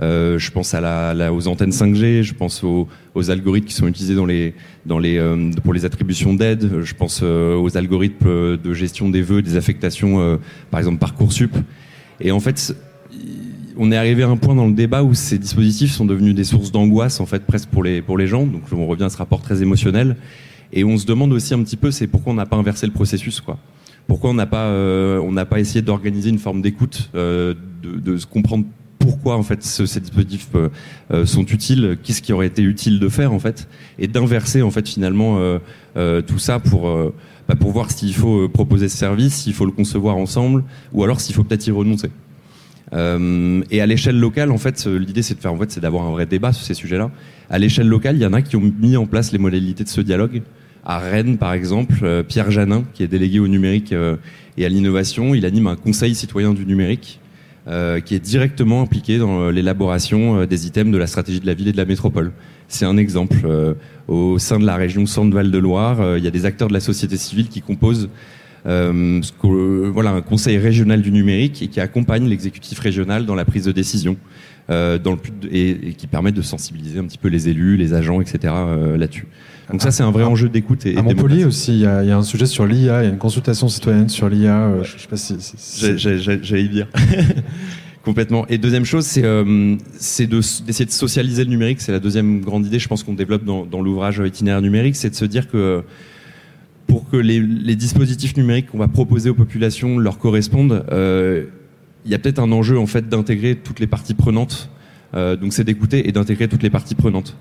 [0.00, 3.86] Euh, je pense à la, aux antennes 5G, je pense aux, aux, algorithmes qui sont
[3.86, 4.54] utilisés dans les,
[4.86, 9.20] dans les, euh, pour les attributions d'aide, je pense euh, aux algorithmes de gestion des
[9.20, 10.36] vœux, des affectations, euh,
[10.70, 11.54] par exemple Parcoursup.
[12.20, 12.74] Et en fait,
[13.76, 16.44] on est arrivé à un point dans le débat où ces dispositifs sont devenus des
[16.44, 18.46] sources d'angoisse, en fait, presque pour les, gens.
[18.46, 20.16] Donc on revient à ce rapport très émotionnel.
[20.72, 22.92] Et on se demande aussi un petit peu, c'est pourquoi on n'a pas inversé le
[22.92, 23.58] processus, quoi.
[24.06, 28.64] Pourquoi on n'a pas, euh, pas essayé d'organiser une forme d'écoute, euh, de, de comprendre
[28.98, 33.08] pourquoi en fait ce, ces dispositifs euh, sont utiles, qu'est-ce qui aurait été utile de
[33.08, 35.38] faire en fait, et d'inverser en fait finalement
[35.94, 37.12] tout ça pour
[37.48, 41.20] bah, pour voir s'il faut proposer ce service, s'il faut le concevoir ensemble, ou alors
[41.20, 42.10] s'il faut peut-être y renoncer.
[42.92, 46.04] Euh, et à l'échelle locale, en fait, l'idée c'est de faire, en fait, c'est d'avoir
[46.06, 47.10] un vrai débat sur ces sujets-là.
[47.50, 49.88] À l'échelle locale, il y en a qui ont mis en place les modalités de
[49.88, 50.42] ce dialogue.
[50.84, 54.16] À Rennes, par exemple, euh, Pierre Janin, qui est délégué au numérique euh,
[54.56, 57.18] et à l'innovation, il anime un conseil citoyen du numérique
[58.04, 61.72] qui est directement impliqué dans l'élaboration des items de la stratégie de la ville et
[61.72, 62.32] de la métropole.
[62.66, 63.36] C'est un exemple.
[64.08, 66.80] au sein de la région Centre-Val de Loire, il y a des acteurs de la
[66.80, 68.10] société civile qui composent
[68.64, 73.44] ce que, voilà, un conseil régional du numérique et qui accompagne l'exécutif régional dans la
[73.44, 74.16] prise de décision.
[74.68, 75.18] dans le
[75.50, 78.52] et, qui permet de sensibiliser un petit peu les élus, les agents, etc.
[78.96, 79.26] là-dessus.
[79.70, 80.84] Donc ça, c'est un vrai enjeu d'écoute.
[80.86, 83.18] Et, à Montpellier aussi, il y, a un sujet sur l'IA, il y a une
[83.18, 84.66] consultation citoyenne sur l'IA.
[84.66, 85.36] Euh, je sais pas si.
[85.96, 86.88] J'allais y dire.
[88.04, 88.46] Complètement.
[88.48, 91.80] Et deuxième chose, c'est euh, d'essayer de, socialiser le numérique.
[91.80, 95.10] C'est la deuxième grande idée, je pense, qu'on développe dans, dans l'ouvrage itinéraire numérique, c'est
[95.10, 95.84] de se dire que
[96.92, 101.46] pour que les, dispositifs numériques qu'on va proposer aux populations leur correspondent, euh,
[102.04, 104.68] il y a peut-être un enjeu en fait d'intégrer toutes les parties prenantes.
[105.14, 107.34] Euh, donc c'est d'écouter et d'intégrer toutes les parties prenantes.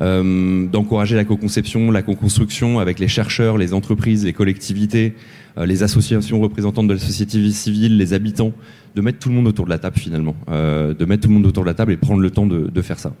[0.00, 5.14] Euh, d'encourager la co-conception, la co-construction avec les chercheurs, les entreprises, les collectivités,
[5.56, 8.54] les associations représentantes de la société civile, les habitants,
[8.96, 11.46] de mettre tout le monde autour de la table finalement, de mettre tout le monde
[11.46, 13.12] autour de la table et prendre le temps de faire ça.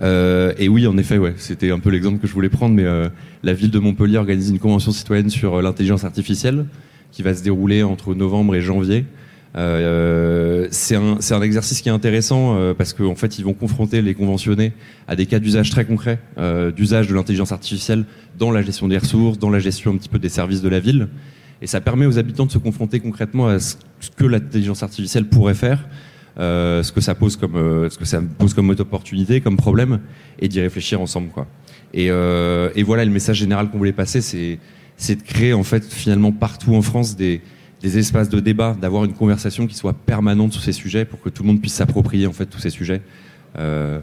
[0.00, 2.84] Euh, et oui, en effet, ouais, c'était un peu l'exemple que je voulais prendre, mais
[2.84, 3.08] euh,
[3.42, 6.66] la ville de Montpellier organise une convention citoyenne sur l'intelligence artificielle
[7.12, 9.06] qui va se dérouler entre novembre et janvier.
[9.56, 13.54] Euh, c'est un, un, exercice qui est intéressant euh, parce qu'en en fait, ils vont
[13.54, 14.72] confronter les conventionnés
[15.06, 18.04] à des cas d'usage très concrets, euh, d'usage de l'intelligence artificielle
[18.36, 20.80] dans la gestion des ressources, dans la gestion un petit peu des services de la
[20.80, 21.08] ville.
[21.62, 23.76] Et ça permet aux habitants de se confronter concrètement à ce
[24.16, 25.86] que l'intelligence artificielle pourrait faire,
[26.38, 30.00] euh, ce que ça pose comme, euh, ce que ça pose comme opportunité, comme problème,
[30.38, 31.46] et d'y réfléchir ensemble, quoi.
[31.92, 34.58] Et, et voilà, le message général qu'on voulait passer, c'est,
[34.96, 37.40] c'est de créer en fait finalement partout en France des
[37.84, 41.28] des espaces de débat, d'avoir une conversation qui soit permanente sur ces sujets pour que
[41.28, 43.02] tout le monde puisse s'approprier en fait tous ces sujets.
[43.58, 44.00] Euh,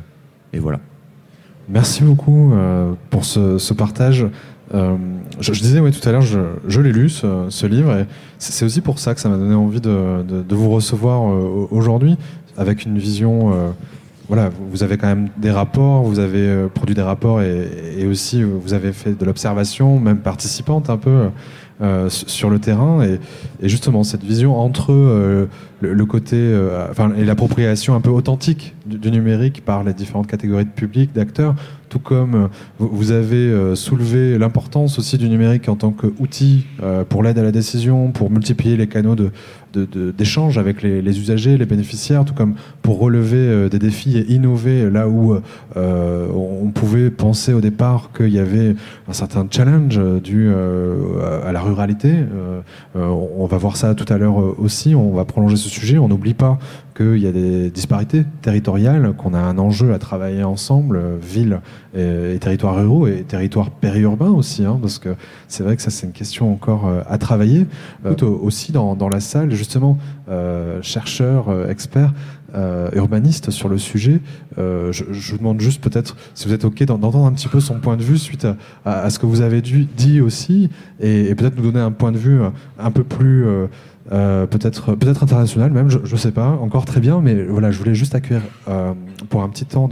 [0.54, 0.80] et voilà.
[1.68, 4.28] Merci beaucoup euh, pour ce, ce partage.
[4.74, 4.96] Euh,
[5.40, 8.06] je, je, disais oui, tout à l'heure, je, je l'ai lu ce, ce, livre et
[8.38, 11.68] c'est aussi pour ça que ça m'a donné envie de, de, de vous recevoir euh,
[11.72, 12.18] aujourd'hui
[12.58, 13.54] avec une vision.
[13.54, 13.70] Euh,
[14.30, 18.06] voilà, vous avez quand même des rapports, vous avez euh, produit des rapports et, et
[18.06, 21.30] aussi vous avez fait de l'observation, même participante un peu
[22.10, 23.20] sur le terrain et,
[23.68, 25.48] justement cette vision entre
[25.82, 26.56] le, côté,
[26.92, 31.56] enfin, et l'appropriation un peu authentique du, numérique par les différentes catégories de public, d'acteurs,
[31.90, 36.66] tout comme vous avez soulevé l'importance aussi du numérique en tant qu'outil
[37.10, 39.32] pour l'aide à la décision, pour multiplier les canaux de,
[39.74, 44.90] d'échanges avec les, usagers, les bénéficiaires, tout comme pour relever euh, des défis et innover
[44.90, 45.40] là où
[45.78, 48.76] euh, on pouvait penser au départ qu'il y avait
[49.08, 52.14] un certain challenge dû euh, à la ruralité.
[52.96, 56.34] on va voir ça tout à l'heure aussi, on va prolonger ce sujet, on n'oublie
[56.34, 56.60] pas
[56.96, 61.62] qu'il y a des disparités territoriales, qu'on a un enjeu à travailler ensemble, villes
[61.96, 65.16] et, territoires ruraux et territoires périurbains aussi, hein, parce que
[65.48, 67.66] c'est vrai que ça c'est une question encore à travailler.
[68.22, 69.98] aussi dans, dans, la salle, justement,
[70.82, 72.14] chercheurs, experts,
[72.54, 74.20] euh, urbaniste sur le sujet.
[74.58, 77.76] Euh, je, vous demande juste peut-être si vous êtes OK d'entendre un petit peu son
[77.76, 78.46] point de vue suite
[78.84, 82.42] à, ce que vous avez dit aussi et, peut-être nous donner un point de vue
[82.78, 83.46] un peu plus...
[83.46, 83.68] Euh,
[84.10, 87.96] peut-être peut-être international même, je ne sais pas encore très bien, mais voilà, je voulais
[87.96, 88.42] juste accueillir
[89.30, 89.90] pour un petit temps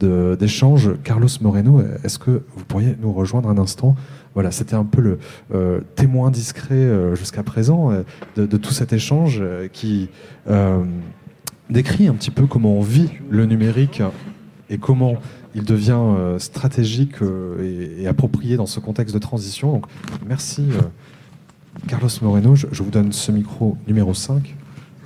[0.00, 1.82] de, d'échange Carlos Moreno.
[2.04, 3.96] Est-ce que vous pourriez nous rejoindre un instant?
[4.34, 5.18] Voilà, c'était un peu
[5.50, 7.90] le témoin discret jusqu'à présent
[8.36, 9.42] de, de, tout cet échange
[9.72, 10.10] qui
[11.70, 14.02] décrit un petit peu comment on vit le numérique
[14.70, 15.16] et comment
[15.54, 19.72] il devient euh, stratégique euh, et, approprié dans ce contexte de transition.
[19.72, 19.86] Donc,
[20.26, 20.82] merci euh,
[21.88, 22.54] Carlos Moreno.
[22.54, 24.54] Je, vous donne ce micro numéro 5.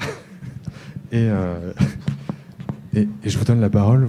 [1.12, 1.28] et,
[2.94, 4.08] et, je vous donne la parole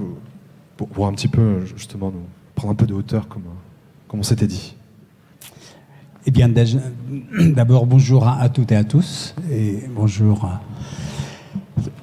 [0.78, 2.14] pour, un petit peu, justement,
[2.56, 3.44] prendre un peu de hauteur, comme,
[4.08, 4.76] comme on s'était dit.
[6.26, 6.50] Eh bien,
[7.56, 10.62] d'abord, bonjour à, toutes et à tous, et bonjour à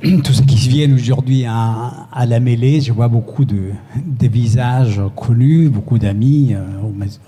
[0.24, 3.72] tous ceux qui viennent aujourd'hui à, la mêlée, je vois beaucoup de
[4.20, 6.64] visages connus, beaucoup d'amis, euh,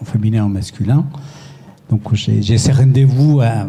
[0.00, 1.06] au, féminin et au masculin.
[1.90, 3.64] Donc j'ai ces rendez-vous euh,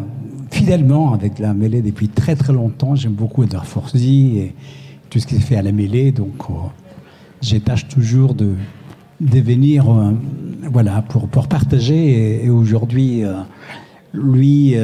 [0.52, 2.94] fidèlement avec la mêlée depuis très très longtemps.
[2.94, 4.54] J'aime beaucoup Edouard Forzi et
[5.10, 6.12] tout ce qui fait à la mêlée.
[6.12, 6.54] Donc euh,
[7.40, 8.54] j'ai tâche toujours de,
[9.20, 9.86] venir
[10.70, 12.44] voilà, pour, pour partager.
[12.44, 13.22] Et, aujourd'hui,
[14.12, 14.76] lui,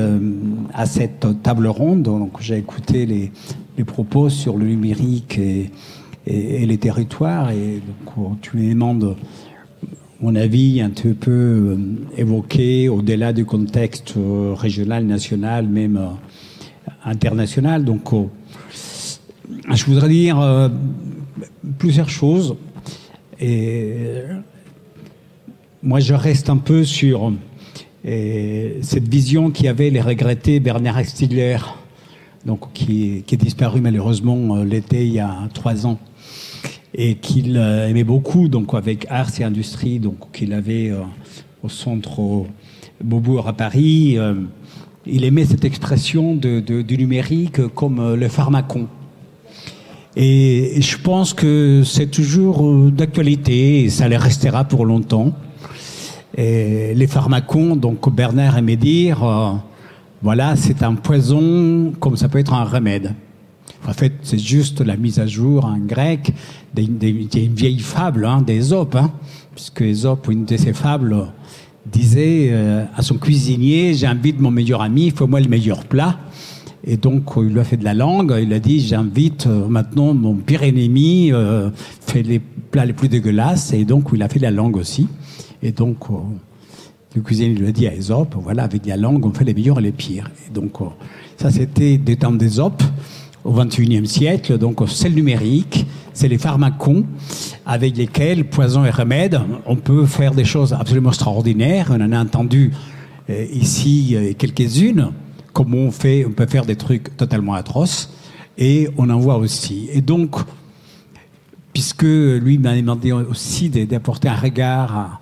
[0.74, 3.32] à cette table ronde, donc j'ai écouté les,
[3.84, 5.70] propos sur le numérique et,
[6.26, 7.52] les territoires.
[7.52, 9.14] Et donc, tu me
[10.20, 11.76] mon avis un peu euh,
[12.16, 17.84] évoqué au-delà du contexte euh, régional, national, même euh, international.
[17.84, 18.10] Donc,
[19.72, 20.70] je voudrais dire
[21.78, 22.56] plusieurs choses.
[23.40, 23.94] Et
[25.82, 27.32] moi, je reste un peu sur
[28.02, 31.58] cette vision qui avait les regrettés Bernard Stiegler
[32.44, 35.98] donc, qui, est disparu malheureusement l'été il y a trois ans,
[36.94, 41.02] et qu'il euh, aimait beaucoup, donc avec Arts et Industrie, donc qu'il avait euh,
[41.62, 42.46] au centre
[43.02, 44.18] Beaubourg à Paris.
[45.06, 48.88] il aimait cette expression du numérique comme le pharmacon.
[50.16, 55.32] Et, je pense que c'est toujours d'actualité et ça les restera pour longtemps.
[56.36, 59.18] Les pharmacons, donc Bernard aimait dire,
[60.22, 63.14] voilà, c'est un poison comme ça peut être un remède.
[63.86, 66.32] En fait, c'est juste la mise à jour en grec
[66.74, 66.98] d'une
[67.54, 69.12] vieille fable hein, d'Ésope, hein,
[69.54, 71.28] puisque Ésope, une de ses fables,
[71.86, 76.18] disait euh, à son cuisinier J'invite mon meilleur ami, fais-moi le meilleur plat.
[76.84, 78.34] Et donc, il lui a fait de la langue.
[78.40, 81.70] Il a dit J'invite euh, maintenant mon pire ennemi, euh,
[82.06, 83.72] fais les plats les plus dégueulasses.
[83.72, 85.08] Et donc, il a fait de la langue aussi.
[85.62, 86.04] Et donc,
[87.14, 89.80] le cuisinier lui a dit à Aesop, voilà, avec la langue, on fait les meilleurs
[89.80, 90.30] et les pires.
[90.46, 90.72] Et donc,
[91.36, 92.82] ça, c'était des temps d'Aesop
[93.48, 94.58] au XXIe siècle.
[94.58, 97.04] Donc, c'est le numérique, c'est les pharmacons
[97.64, 101.88] avec lesquels, poison et remède, on peut faire des choses absolument extraordinaires.
[101.90, 102.72] On en a entendu
[103.30, 105.12] euh, ici euh, quelques-unes.
[105.52, 108.12] Comment on fait, on peut faire des trucs totalement atroces.
[108.58, 109.88] Et on en voit aussi.
[109.92, 110.36] Et donc,
[111.72, 115.20] puisque lui m'a demandé aussi d'apporter un regard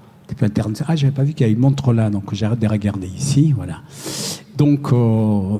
[0.89, 3.55] ah, j'avais pas vu qu'il y a une montre là, donc j'arrête de regarder ici,
[3.57, 3.81] voilà.
[4.57, 5.59] Donc, euh,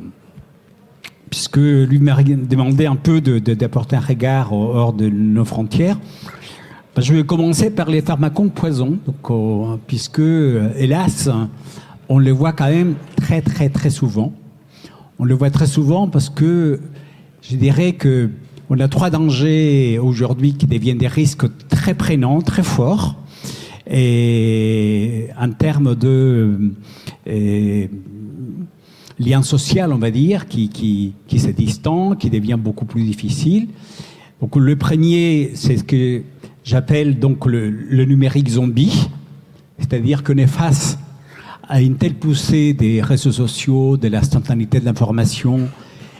[1.37, 5.99] puisque lui m'a demandé un peu d'apporter un regard hors de nos frontières,
[6.95, 11.29] ben, je vais commencer par les pharmacons poison, euh, puisque, euh, hélas,
[12.09, 14.33] on les voit quand même très, très, très souvent.
[15.19, 16.81] On le voit très souvent parce que
[17.43, 18.31] je dirais que
[18.71, 23.15] on a trois dangers aujourd'hui qui deviennent des risques très prégnants, très forts.
[23.89, 26.73] Et en termes de
[27.27, 27.91] et,
[29.19, 33.69] lien social, on va dire, qui, qui, qui se distant, qui devient beaucoup plus difficile.
[34.41, 36.23] Donc le premier, c'est ce que
[36.65, 39.09] j'appelle donc le, le, numérique zombie,
[39.79, 40.99] c'est-à-dire qu'on est face
[41.69, 45.69] à une telle poussée des réseaux sociaux, de l'instantanéité de l'information,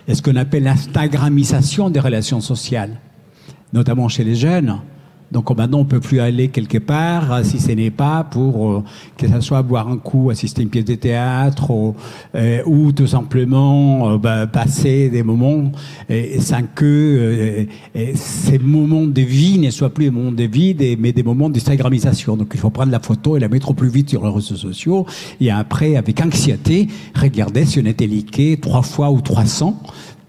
[0.09, 3.01] et ce qu'on appelle l'instagramisation des relations sociales,
[3.73, 4.81] notamment chez les jeunes.
[5.33, 8.85] Donc maintenant, on peut plus aller quelque part euh, si ce n'est pas pour euh,
[9.17, 11.95] que ce soit boire un coup, assister à une pièce de théâtre ou,
[12.35, 15.73] euh, ou tout simplement euh, bah, passer des moments
[16.11, 17.67] euh, sans que
[18.15, 22.37] ces moments de vie ne soient plus des moments de vie, mais des moments d'instagramisation.
[22.37, 24.57] Donc il faut prendre la photo et la mettre au plus vite sur les réseaux
[24.57, 25.07] sociaux
[25.41, 29.81] et après, avec anxiété, regarder si on était liké trois fois ou 300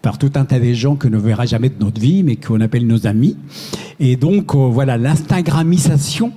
[0.08, 2.62] par tout un tas de gens que ne verra jamais de notre vie, mais qu'on
[2.62, 3.36] appelle nos amis.
[4.00, 6.32] Et donc, euh, voilà, l'instagramisation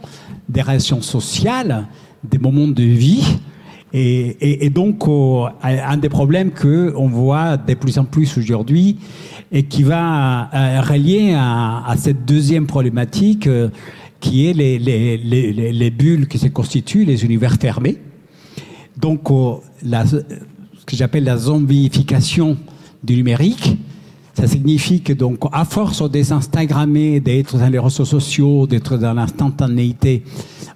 [0.48, 1.86] des relations sociales,
[2.24, 3.22] des moments de vie.
[3.92, 8.98] Et, donc, euh, un des problèmes que on voit de plus en plus aujourd'hui,
[9.52, 13.48] et qui va euh, relier à, cette deuxième problématique,
[14.18, 17.98] qui est les, les, les, les, bulles qui se constituent, les univers fermés.
[18.96, 22.56] Donc, ce que j'appelle la zombification
[23.02, 23.78] du numérique.
[24.34, 29.12] Ça signifie que donc, à force de désinstagrammer, d'être dans les réseaux sociaux, d'être dans
[29.12, 30.22] l'instantanéité,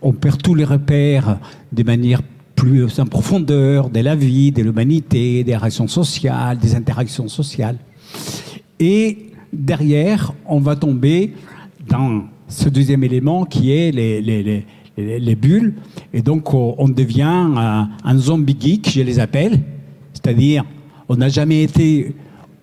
[0.03, 1.39] on perd tous les repères
[1.73, 2.21] de manière
[2.55, 7.79] plus en profondeur de la vie, de l'humanité, des relations sociales, des interactions sociales.
[8.79, 11.33] Et derrière, on va tomber
[11.89, 14.43] dans ce deuxième élément qui est les, les,
[14.97, 15.75] les, les bulles.
[16.13, 19.61] Et donc, on devient un, un zombie geek, je les appelle.
[20.13, 20.65] C'est-à-dire,
[21.09, 22.15] on n'a jamais été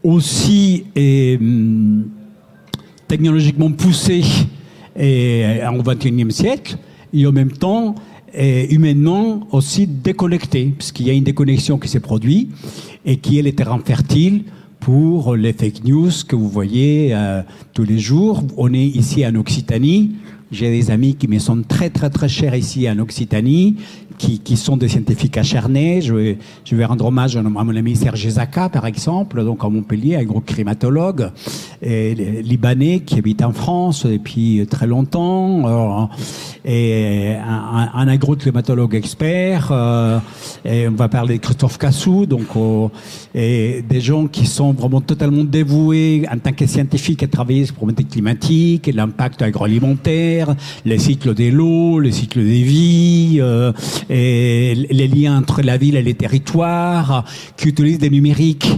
[0.04, 2.10] aussi hum,
[3.08, 4.24] technologiquement poussé
[4.98, 6.78] et, en 21e siècle
[7.14, 7.96] et en même temps
[8.34, 12.50] et humainement aussi déconnecté, puisqu'il y a une déconnexion qui s'est produite
[13.06, 14.44] et qui est le terrain fertile
[14.80, 17.42] pour les fake news que vous voyez euh,
[17.74, 18.42] tous les jours.
[18.58, 20.12] On est ici en Occitanie.
[20.52, 23.78] J'ai des amis qui me sont très très très chers ici en Occitanie,
[24.18, 26.02] qui, qui, sont des scientifiques acharnés.
[26.02, 29.70] Je vais, je vais rendre hommage à mon ami Serge Zaka, par exemple, donc à
[29.70, 31.32] Montpellier, un gros climatologue
[31.82, 36.06] et, libanais qui habite en France depuis très longtemps, euh,
[36.66, 39.70] et un, un agroclimatologue expert.
[39.72, 40.20] Euh,
[40.66, 42.88] et on va parler de Christophe Cassou, donc euh,
[43.34, 47.74] et des gens qui sont vraiment totalement dévoués en tant que scientifiques à travailler sur
[47.74, 50.41] les problématiques climatiques l'impact agroalimentaire,
[50.86, 53.38] les cycles de l'eau, les cycles des vies.
[53.40, 53.72] Euh,
[54.10, 57.26] les liens entre la ville et les territoires,
[57.58, 58.70] qui utilisent des numériques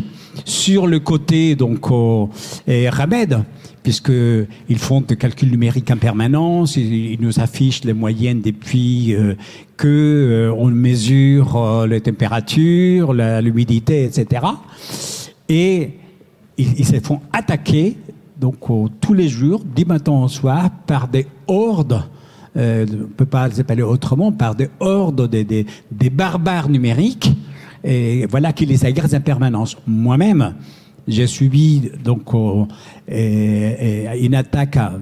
[0.45, 2.25] sur le côté donc euh,
[2.67, 3.43] et Ramed
[3.83, 9.35] puisqu'ils font des calculs numériques en permanence, ils, nous affichent les moyennes depuis euh,
[9.77, 14.45] que euh, on mesure euh, les températures, l'humidité, etc.
[15.49, 15.91] Et
[16.57, 17.97] ils, ils, se font attaquer
[18.43, 18.59] donc
[18.99, 22.03] tous les jours, du matin au soir, par des hordes
[22.55, 26.69] euh, on ne peut pas les appeler autrement, par des hordes, des, des, des barbares
[26.69, 27.31] numériques,
[27.83, 29.75] et voilà qui les agressent en permanence.
[29.87, 30.53] Moi-même,
[31.07, 32.31] j'ai subi donc
[33.07, 34.93] une attaque à,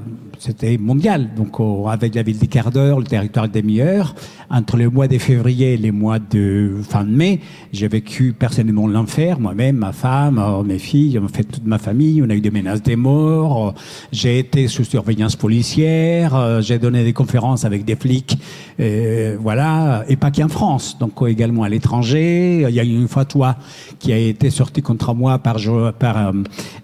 [0.42, 4.16] c'était mondial, donc euh, avec la ville des quarts d'heure, le territoire des meilleurs.
[4.50, 8.88] Entre le mois de février et les mois de fin de mai, j'ai vécu personnellement
[8.88, 12.24] l'enfer, moi-même, ma femme, euh, mes filles, en fait toute ma famille.
[12.26, 13.76] On a eu des menaces des morts.
[14.12, 16.36] J'ai été sous surveillance policière.
[16.36, 18.40] Euh, j'ai donné des conférences avec des flics,
[18.80, 22.66] euh, voilà, et pas qu'en France, donc également à l'étranger.
[22.68, 23.58] Il y a eu une fatwa
[24.02, 25.58] qui a été sortie contre moi par,
[26.00, 26.34] par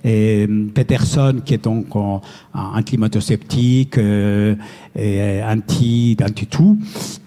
[0.04, 2.22] Peterson, qui est donc un,
[2.54, 4.56] un climato-sceptique euh,
[4.96, 6.78] anti, anti tout,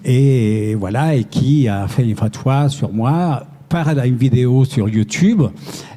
[0.04, 5.42] et voilà, et qui a fait une fatwa sur moi par une vidéo sur YouTube.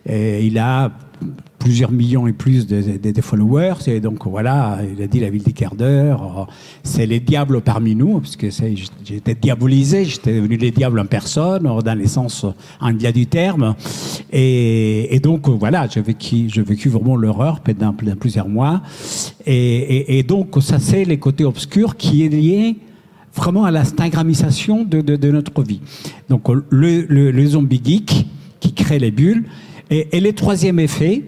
[0.06, 0.92] Et il a
[1.64, 3.88] plusieurs millions et plus de, followers.
[3.88, 6.48] Et donc voilà, il a dit la ville des quarts d'heure,
[6.84, 8.48] c'est les diables parmi nous, parce que
[9.06, 12.46] j'étais diabolisé, j'étais devenu les diables en personne, dans les sens
[12.82, 13.76] indien du terme.
[14.34, 18.82] Et, donc voilà, j'ai vécu, vécu vraiment l'horreur pendant, plusieurs mois.
[19.46, 22.76] Et, donc ça, c'est les côtés obscurs qui est lié
[23.34, 25.80] vraiment à la stagramisation de, de, notre vie.
[26.28, 28.28] Donc le, zombie geek
[28.60, 29.46] qui crée les bulles.
[29.90, 31.24] Et le troisième effet,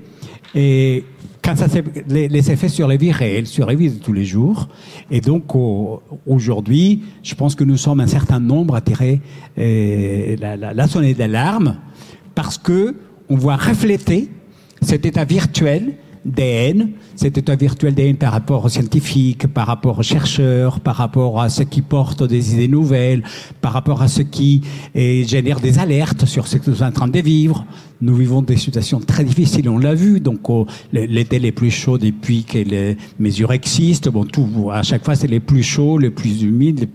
[0.56, 1.04] et
[1.44, 1.68] quand ça
[2.08, 4.68] les, les, effets sur les vies réelles, sur les vies de tous les jours.
[5.12, 5.54] Et donc
[6.26, 9.22] aujourd'hui, je pense que nous sommes un certain nombre à tirer
[9.60, 11.78] euh, la, la, la sonnette d'alarme
[12.34, 12.96] parce que
[13.30, 14.30] on voit refléter
[14.82, 19.68] cet état virtuel des haines, cet état virtuel des haines par rapport aux scientifiques, par
[19.68, 23.24] rapport aux chercheurs, par rapport à ceux qui portent des idées nouvelles,
[23.62, 24.62] par rapport à ceux qui
[24.96, 27.66] eh, génèrent des alertes sur ce que nous sommes en train de vivre,
[28.06, 30.20] nous vivons des situations très difficiles, on l'a vu.
[30.20, 30.42] Donc,
[30.94, 34.12] l'été les plus chauds depuis que les mesures existent.
[34.12, 34.28] Bon,
[34.70, 36.88] à chaque fois, c'est les plus chauds, les plus humides,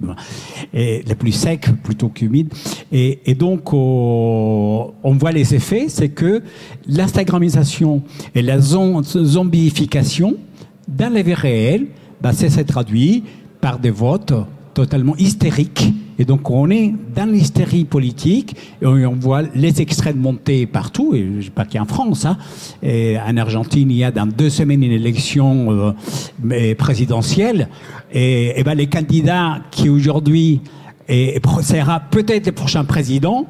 [0.73, 2.55] les, et les plus secs plutôt qu'humides.
[2.93, 6.43] Et, donc, on voit les effets, c'est que
[6.87, 8.03] l'Instagramisation
[8.37, 10.37] et la zombification,
[10.87, 11.87] dans la vie réelle,
[12.23, 13.25] bah, ça s'est traduit
[13.61, 14.33] par des votes
[14.75, 15.93] totalement hystériques.
[16.21, 21.47] Et donc on est dans l'hystérie politique et on voit les extraits monter partout, je
[21.47, 22.27] sais pas qu'en France.
[22.27, 22.37] Hein.
[22.85, 25.95] En Argentine, il y a dans deux semaines une élection
[26.53, 27.71] euh, présidentielle.
[28.13, 30.61] Et, et ben, les candidats qui aujourd'hui
[31.09, 33.47] sera peut-être le prochain président,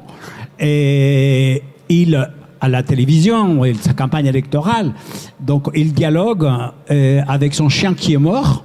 [0.61, 2.29] il
[2.61, 4.93] à la télévision, sa campagne électorale.
[5.41, 6.49] Donc il dialogue
[6.89, 8.63] euh, avec son chien qui est mort,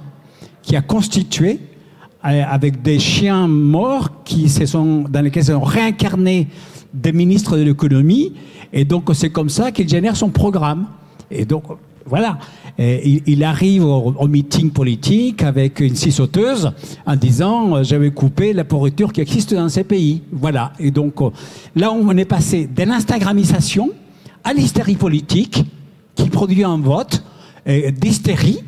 [0.61, 1.59] qui a constitué
[2.27, 6.47] avec des chiens morts qui se sont, dans lesquels se sont réincarnés
[6.93, 8.33] des ministres de l'économie.
[8.73, 10.87] Et donc c'est comme ça qu'il génère son programme.
[11.31, 11.63] Et donc
[12.05, 12.37] voilà.
[12.77, 16.71] il, arrive au, meeting politique avec une scie sauteuse
[17.05, 20.21] en disant euh, j'avais coupé la pourriture qui existe dans ces pays.
[20.31, 20.73] Voilà.
[20.79, 21.29] Et donc euh,
[21.75, 23.89] là, on est passé de l'instagramisation
[24.43, 25.63] à l'hystérie politique
[26.15, 27.23] qui produit un vote
[27.99, 28.59] d'hystérie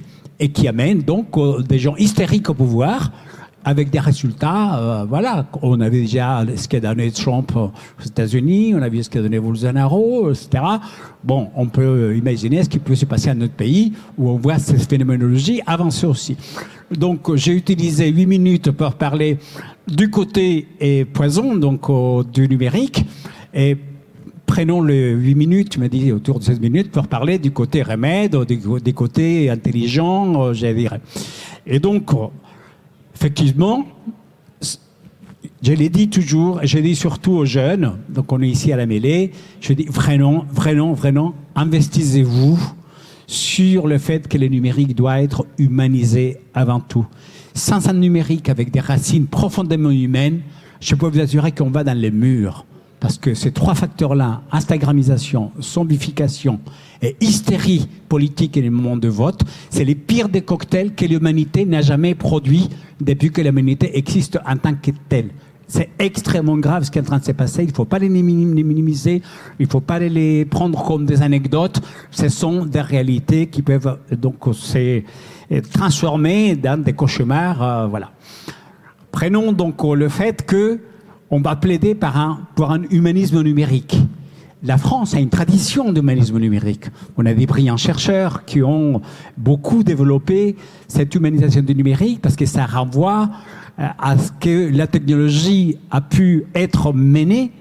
[0.42, 1.28] et qui amène donc
[1.66, 3.12] des gens hystériques au pouvoir
[3.64, 7.72] avec des résultats, euh, voilà, on avait déjà ce qu'a donné Trump aux
[8.06, 10.64] États-Unis, on a vu ce qu'a donné Bolsonaro, etc.
[11.24, 14.60] Bon, on peut imaginer ce qui peut se passer à notre pays où on voit
[14.60, 16.38] cette phénoménologie avancer aussi.
[16.92, 19.38] Donc, j'ai utilisé huit minutes pour parler
[19.88, 21.88] du côté et poison, donc
[22.32, 23.06] du numérique,
[23.54, 23.78] et
[24.50, 27.84] prenons les 8 minutes, tu m'as dit autour de 16 minutes, pour parler du côté
[27.84, 31.00] remède, des, côtés intelligents, euh, je dirais.
[31.68, 32.10] Et donc,
[33.20, 33.86] effectivement,
[35.62, 38.78] je l'ai dit toujours, je l'ai dit surtout aux jeunes, donc on est ici à
[38.78, 42.58] la mêlée, je dis vraiment, vraiment, vraiment, investissez-vous
[43.28, 47.06] sur le fait que le numérique doit être humanisé avant tout.
[47.54, 50.40] Sans un numérique avec des racines profondément humaines,
[50.80, 52.66] je peux vous assurer qu'on va dans les murs.
[53.00, 56.60] Parce que ces trois facteurs-là, Instagramisation, zombification
[57.02, 61.66] et hystérie politique et le moment de vote, c'est les pires des cocktails que l'humanité
[61.66, 62.68] n'a jamais produits
[63.00, 65.30] depuis que l'humanité existe en tant que telle.
[65.70, 67.64] C'est extrêmement grave ce qui est en train de se passer.
[67.64, 69.22] Il ne faut pas les minimiser.
[69.60, 71.80] Il ne faut pas les prendre comme des anecdotes.
[72.10, 75.04] Ce sont des réalités qui peuvent donc se
[75.72, 77.62] transformer dans des cauchemars.
[77.62, 78.12] Euh, voilà.
[79.12, 80.80] Prenons donc le fait que
[81.32, 81.96] on va plaider
[82.56, 83.98] pour un humanisme numérique.
[84.62, 86.88] La France a une tradition d'humanisme numérique.
[87.18, 89.02] On a des brillants chercheurs qui ont
[89.38, 90.58] beaucoup développé
[90.88, 93.30] cette humanisation du numérique parce que ça renvoie
[93.80, 97.54] euh, à ce que la technologie a pu être menée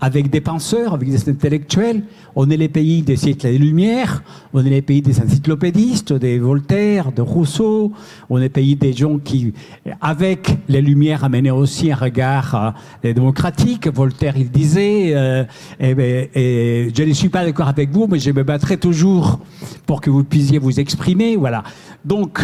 [0.00, 2.02] avec des penseurs, avec des intellectuels.
[2.34, 4.22] On est les pays des siècles des Lumières,
[4.54, 7.92] on est les pays des encyclopédistes, des Voltaire, de Rousseau,
[8.28, 9.52] on est les pays des gens qui,
[10.00, 12.74] avec les Lumières, amenaient aussi un regard
[13.04, 13.88] euh, démocratique.
[13.88, 15.44] Voltaire, il disait, euh,
[15.78, 19.40] eh ben, et, je ne suis pas d'accord avec vous, mais je me battrai toujours
[19.86, 21.36] pour que vous puissiez vous exprimer.
[21.36, 21.62] Voilà.
[22.04, 22.40] Donc,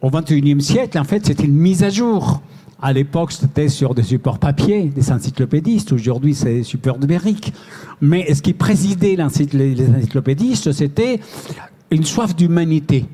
[0.00, 2.40] au XXIe siècle, en fait, c'est une mise à jour
[2.82, 5.92] à l'époque, c'était sur des supports papier, des encyclopédistes.
[5.92, 7.52] Aujourd'hui, c'est des supports numériques.
[8.00, 11.20] Mais ce qui présidait les encyclopédistes, c'était
[11.90, 13.04] une soif d'humanité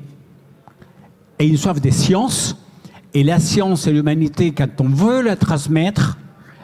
[1.39, 2.57] et une soif des sciences.
[3.13, 6.17] Et la science et l'humanité, quand on veut la transmettre,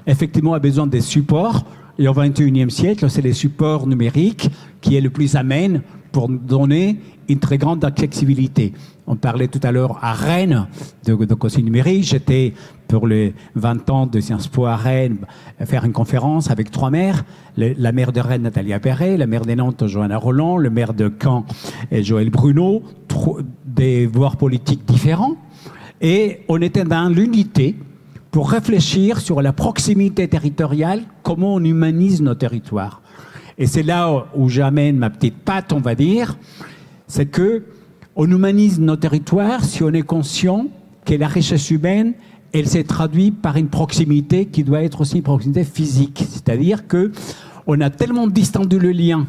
[0.08, 1.66] effectivement, a besoin des supports.
[2.00, 4.50] Et au XXIe siècle, c'est les supports numériques
[4.82, 5.82] qui est le plus amène
[6.12, 8.74] pour donner une très grande accessibilité.
[9.06, 10.68] On parlait tout à l'heure à Rennes
[11.06, 12.06] de, de conseil numérique.
[12.06, 12.54] J'étais
[12.88, 15.18] pour les 20 ans de Sciences Po à Rennes
[15.66, 17.26] faire une conférence avec trois maires.
[17.58, 21.12] la maire de Rennes, Nathalie Perret, la maire de Nantes, Johanna Roland, le maire de
[21.22, 21.46] Caen,
[21.92, 22.82] Joël Bruno,
[23.66, 25.36] des voix politiques différents.
[26.02, 27.76] Et on était dans l'unité
[28.32, 33.02] pour réfléchir sur la proximité territoriale, comment on humanise nos territoires.
[33.58, 36.38] Et c'est là où j'amène ma petite patte, on va dire,
[37.08, 37.64] c'est que
[38.16, 40.68] on humanise nos territoires si on est conscient
[41.06, 42.14] que la richesse humaine,
[42.54, 46.24] elle s'est traduite par une proximité qui doit être aussi une proximité physique.
[46.30, 47.12] C'est-à-dire que
[47.66, 49.28] on a tellement distendu le lien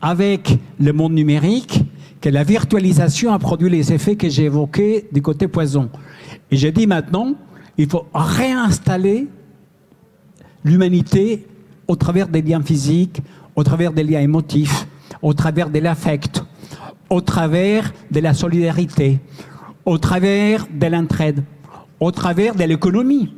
[0.00, 1.82] avec le monde numérique
[2.20, 5.90] que la virtualisation a produit les effets que j'ai évoqués du côté poison.
[6.50, 7.34] Et j'ai dit maintenant,
[7.78, 9.28] il faut réinstaller
[10.64, 11.46] l'humanité
[11.86, 13.22] au travers des liens physiques,
[13.56, 14.86] au travers des liens émotifs,
[15.22, 16.42] au travers de l'affect,
[17.10, 19.18] au travers de la solidarité,
[19.84, 21.42] au travers de l'entraide,
[21.98, 23.34] au travers de l'économie,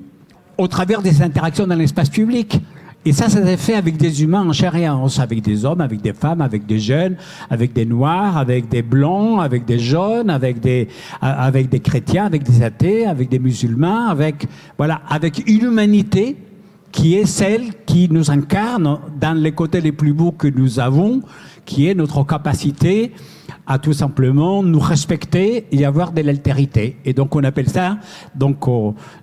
[0.58, 2.60] au travers des interactions dans l'espace public.
[3.04, 5.64] Et ça, ça s'est fait avec des humains en chair et en os, avec des
[5.64, 7.16] hommes, avec des femmes, avec des jeunes,
[7.50, 10.86] avec des noirs, avec des blancs, avec des jaunes, avec des,
[11.20, 14.46] avec des chrétiens, avec des athées, avec des musulmans, avec,
[14.78, 16.36] voilà, avec une humanité
[16.92, 21.22] qui est celle qui nous incarne dans les côtés les plus beaux que nous avons,
[21.64, 23.12] qui est notre capacité
[23.66, 26.96] à tout simplement nous respecter et avoir de l'altérité.
[27.04, 27.98] Et donc on appelle ça,
[28.34, 28.64] donc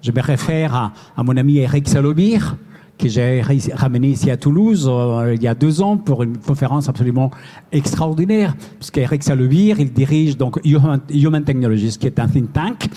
[0.01, 2.55] je me réfère à, mon ami Eric Salobir,
[2.97, 3.41] que j'ai
[3.73, 7.31] ramené ici à Toulouse euh, il y a deux ans pour une conférence absolument
[7.71, 12.87] extraordinaire, puisqu'Eric Salobir, il dirige donc Human, Technologies, qui est un think tank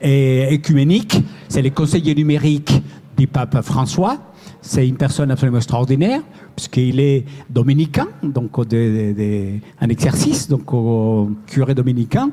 [0.00, 1.16] et écuménique.
[1.48, 2.82] C'est les conseillers numériques
[3.16, 4.18] du pape François.
[4.64, 6.20] C'est une personne absolument extraordinaire,
[6.54, 12.30] puisqu'il est dominicain, donc un exercice, donc au curé dominicain,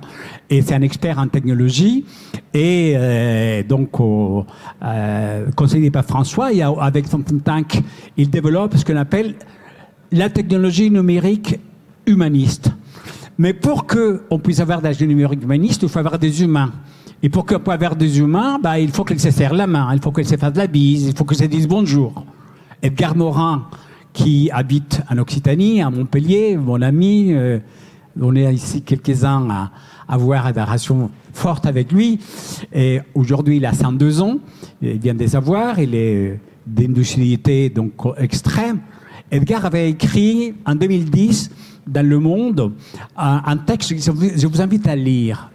[0.47, 2.05] et c'est un expert en technologie,
[2.53, 7.81] et euh, donc euh, conseiller du pape François, et avec son think tank,
[8.15, 9.33] il développe ce qu'on appelle
[10.11, 11.59] la technologie numérique
[12.05, 12.71] humaniste.
[13.39, 16.71] Mais pour qu'on puisse avoir de la numérique humaniste, il faut avoir des humains.
[17.21, 19.93] Et pour qu'on puisse avoir des humains, bah, il faut qu'ils se serrent la main,
[19.93, 22.23] il faut qu'ils se fassent la bise, il faut qu'ils se disent bonjour.
[22.81, 23.67] Edgar Morin,
[24.13, 27.59] qui habite en Occitanie, à Montpellier, mon ami, euh,
[28.19, 29.71] on est ici quelques-uns à,
[30.07, 32.19] avoir une relation forte avec lui.
[32.73, 34.37] Et aujourd'hui, il a 102 ans,
[34.81, 38.79] il vient des avoirs, il est d'industrialité donc extrême.
[39.29, 41.51] Edgar avait écrit en 2010
[41.89, 42.73] dans Le Monde
[43.17, 45.51] un, texte que je vous invite à lire.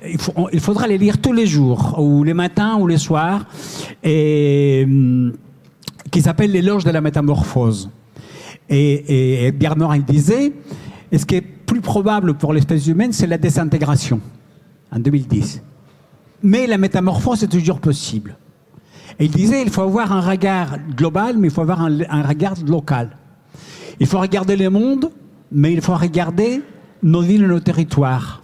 [0.53, 3.47] Il, faudra les lire tous les jours, ou les matins ou les soirs,
[4.03, 5.33] et, hum,
[6.11, 7.91] qui s'appelle L'éloge de la métamorphose.
[8.69, 10.53] Et, et Bernard il disait,
[11.13, 14.21] et ce qui est plus probable pour l'espèce humaine, c'est la désintégration,
[14.91, 15.63] en 2010.
[16.43, 18.37] Mais la métamorphose est toujours possible.
[19.19, 22.23] Et il disait, il faut avoir un regard global, mais il faut avoir un, un
[22.23, 23.17] regard local.
[24.01, 25.11] Il faut regarder le monde
[25.53, 26.63] mais il faut regarder
[27.03, 28.41] nos villes et nos territoires.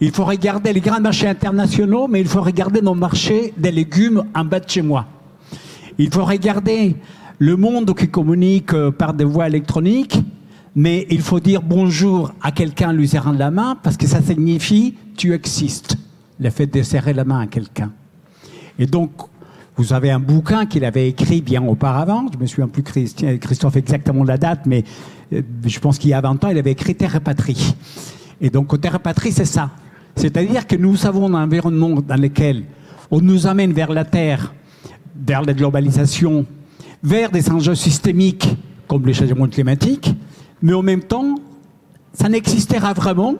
[0.00, 4.24] Il faut regarder les grands marchés internationaux, mais il faut regarder nos marchés des légumes
[4.34, 5.06] en bas de chez moi.
[5.98, 6.96] Il faut regarder
[7.38, 10.18] le monde qui communique euh, par des voies électroniques,
[10.74, 14.94] mais il faut dire bonjour à quelqu'un lui serrant la main, parce que ça signifie
[15.16, 15.96] tu existes,
[16.38, 17.92] le fait de serrer la main à quelqu'un.
[18.78, 19.10] Et donc,
[19.76, 24.24] vous avez un bouquin qu'il avait écrit bien auparavant, je me souviens plus Christophe exactement
[24.24, 24.84] la date, mais
[25.30, 27.74] je pense qu'il y a 20 ans, il avait écrit Terre et Patrie.
[28.40, 29.70] Et donc, Terre Patrie, c'est ça.
[30.16, 32.64] C'est-à-dire que nous avons un environnement dans lequel
[33.10, 34.52] on nous amène vers la Terre,
[35.14, 36.46] vers la globalisation,
[37.02, 38.48] vers des enjeux systémiques
[38.86, 40.12] comme le changement climatique,
[40.62, 41.36] mais en même temps,
[42.12, 43.36] ça n'existera vraiment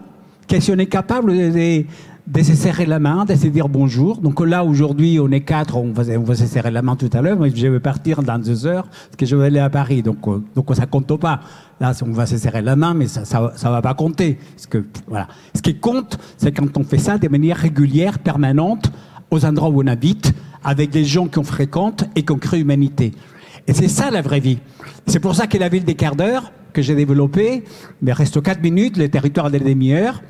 [0.50, 1.84] que si on est capable de,
[2.26, 4.18] de se serrer la main, de se dire bonjour.
[4.18, 7.08] Donc là, aujourd'hui, on est quatre, on va, on va se serrer la main tout
[7.12, 9.70] à l'heure, mais je vais partir dans deux heures, parce que je vais aller à
[9.70, 11.40] Paris, donc, euh, donc ça compte pas.
[11.78, 14.38] Là, on va se serrer la main, mais ça, ça, va pas compter.
[14.56, 15.28] Parce que, voilà.
[15.54, 18.90] Ce qui compte, c'est quand on fait ça de manière régulière, permanente,
[19.30, 20.34] aux endroits où on habite,
[20.64, 23.12] avec des gens qu'on fréquente et qu'on crée humanité.
[23.68, 24.58] Et c'est ça la vraie vie.
[25.06, 27.64] C'est pour ça que la ville des quarts d'heure, que j'ai développée,
[28.02, 30.22] mais reste 4 minutes, le territoire des demi-heures,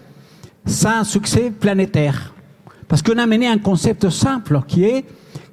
[0.66, 2.34] ça un succès planétaire.
[2.88, 5.04] Parce qu'on a mené un concept simple qui est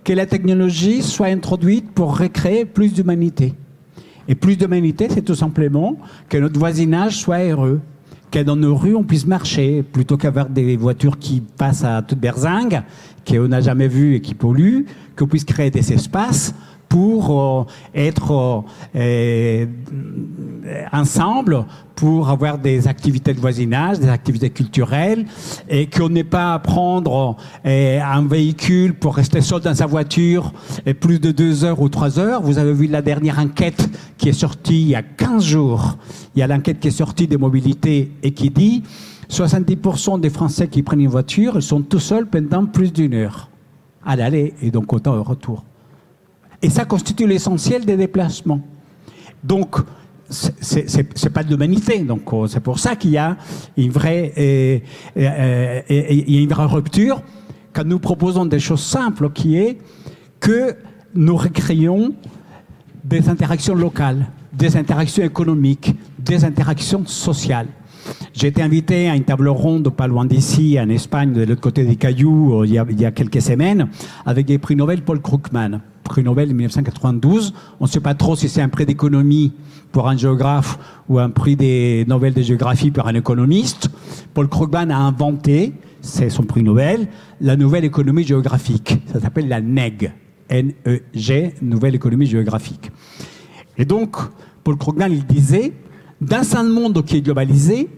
[0.03, 3.53] que la technologie soit introduite pour recréer plus d'humanité.
[4.28, 5.97] Et plus d'humanité, c'est tout simplement
[6.30, 7.82] que notre voisinage soit heureux,
[8.32, 12.20] que dans nos rues, on puisse marcher, plutôt qu'avoir des voitures qui passent à toute
[12.20, 12.84] berzingue,
[13.28, 14.86] qu'on n'a jamais vues et qui polluent,
[15.18, 16.53] qu'on puisse créer des espaces
[16.90, 17.64] pour euh,
[17.96, 18.64] être
[18.96, 19.66] euh,
[20.92, 21.66] ensemble,
[21.96, 25.26] pour avoir des activités de voisinage, des activités culturelles,
[25.68, 30.54] et qu'on n'ait pas à prendre euh, un véhicule pour rester seul dans sa voiture
[31.00, 32.42] plus de deux heures ou trois heures.
[32.42, 35.98] Vous avez vu la dernière enquête qui est sortie il y a 15 jours.
[36.36, 38.84] Il y a l'enquête qui est sortie des mobilités et qui dit
[39.30, 43.50] 70% des Français qui prennent une voiture, sont tout seuls pendant plus d'une heure
[44.06, 45.64] à l'aller et donc autant au retour.
[46.62, 48.62] Et ça constitue l'essentiel des déplacements.
[49.43, 49.78] Donc,
[50.30, 51.99] c'est pas de l'humanité.
[51.99, 53.38] Donc, oh, c'est pour ça qu'il y a
[53.78, 54.80] une vraie, euh,
[55.18, 57.22] euh, y a une vraie rupture
[57.74, 59.78] quand nous proposons des choses simples, qui est
[60.39, 60.76] que
[61.14, 62.14] nous recréons
[63.03, 67.68] des interactions locales, des interactions économiques, des interactions sociales.
[68.34, 71.84] J'ai été invité à une table ronde pas loin d'ici, en Espagne, de l'autre côté
[71.84, 73.88] des cailloux, il y, a, il y a quelques semaines,
[74.26, 77.53] avec des prix Nobel Paul Krugman prix Nobel de 1992.
[77.80, 79.53] On ne sait pas trop si c'est un prix d'économie
[79.91, 80.80] pour un géographe
[81.10, 83.89] ou un prix des Nobel de géographie pour un économiste.
[84.34, 87.08] Paul Krugman a inventé, c'est son prix Nobel,
[87.41, 88.99] la nouvelle économie géographique.
[89.12, 90.12] Ça s'appelle la NEG.
[90.49, 92.89] N-E-G, nouvelle économie géographique.
[93.78, 94.16] Et donc,
[94.64, 95.74] Paul Krugman, il disait,
[96.22, 97.89] dans un monde qui est globalisé,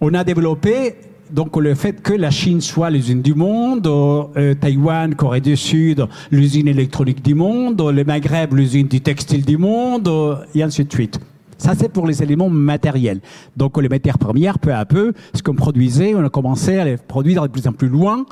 [0.00, 0.96] on a développé
[1.30, 6.06] donc le fait que la Chine soit l'usine du monde, euh, Taïwan, Corée du Sud,
[6.30, 10.10] l'usine électronique du monde, le Maghreb, l'usine du textile du monde,
[10.54, 11.18] et ainsi de suite.
[11.56, 13.20] Ça, c'est pour les éléments matériels.
[13.56, 16.96] Donc, les matières premières, peu à peu, ce qu'on produisait, on a commencé à les
[16.96, 18.26] produire de plus en plus loin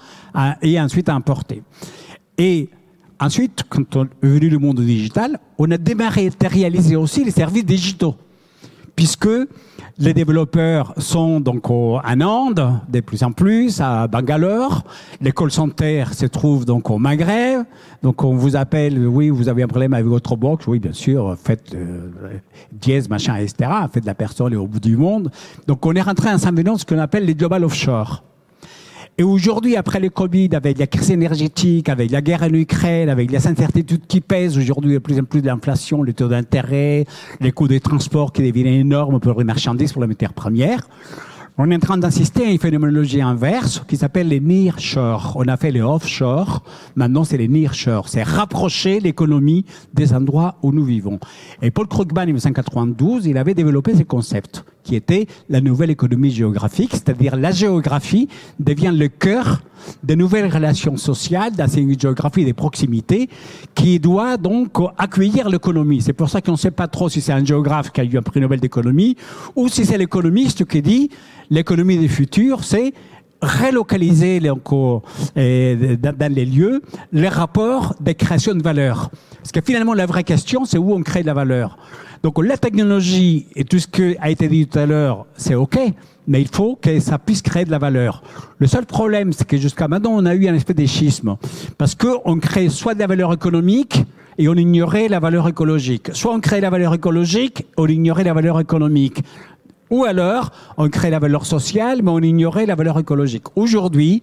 [0.62, 1.62] et ensuite à importer.
[2.36, 2.68] Et
[3.20, 8.16] ensuite, quand on est venu le monde digital, on a dématérialisé aussi les services digitaux.
[8.96, 9.28] Puisque
[9.98, 14.82] les développeurs sont donc en Inde, de plus en plus, à Bangalore.
[15.20, 17.64] Les call centers se trouvent donc au Maghreb.
[18.02, 21.36] Donc on vous appelle, oui, vous avez un problème avec votre box, oui, bien sûr,
[21.42, 22.08] faites euh,
[22.72, 23.70] dièse, machin, etc.
[23.92, 25.30] Faites la personne est au bout du monde.
[25.66, 28.24] Donc on est rentré en dans ce qu'on appelle les global offshore.
[29.20, 33.30] Et aujourd'hui, après le Covid, avec la crise énergétique, avec la guerre en Ukraine, avec
[33.30, 37.04] les incertitudes qui pèsent aujourd'hui de plus en plus de l'inflation, les taux d'intérêt,
[37.38, 40.88] les coûts des transports qui deviennent énormes pour les marchandises, pour les matières premières,
[41.58, 45.34] on est en train d'assister à une phénoménologie inverse qui s'appelle les nearshore.
[45.36, 46.62] On a fait les offshore,
[46.96, 48.08] maintenant c'est les nearshore.
[48.08, 51.20] C'est rapprocher l'économie des endroits où nous vivons.
[51.60, 56.30] Et Paul Krugman, en 1992, il avait développé ces concepts qui étaient la nouvelle économie
[56.30, 58.28] géographique, c'est-à-dire la géographie
[58.58, 59.62] devient le cœur
[60.02, 63.28] des nouvelles relations sociales, dans une géographie des proximités,
[63.74, 66.02] qui doit donc accueillir l'économie.
[66.02, 68.18] C'est pour ça qu'on ne sait pas trop si c'est un géographe qui a eu
[68.18, 69.16] un prix Nobel d'économie
[69.56, 71.10] ou si c'est l'économiste qui dit
[71.50, 72.92] l'économie du futur, c'est
[73.42, 76.82] relocaliser les, euh, dans les lieux
[77.12, 79.10] les rapports de création de valeur.
[79.38, 81.78] Parce que finalement, la vraie question, c'est où on crée de la valeur.
[82.22, 85.78] Donc la technologie et tout ce qui a été dit tout à l'heure, c'est OK,
[86.28, 88.22] mais il faut que ça puisse créer de la valeur.
[88.58, 91.36] Le seul problème, c'est que jusqu'à maintenant, on a eu un espèce d'échisme.
[91.78, 94.04] Parce qu'on crée soit de la valeur économique,
[94.40, 96.08] et on ignorait la valeur écologique.
[96.14, 99.22] Soit on crée la valeur écologique, on ignorait la valeur économique.
[99.90, 103.44] Ou alors, on crée la valeur sociale, mais on ignorait la valeur écologique.
[103.56, 104.22] Aujourd'hui,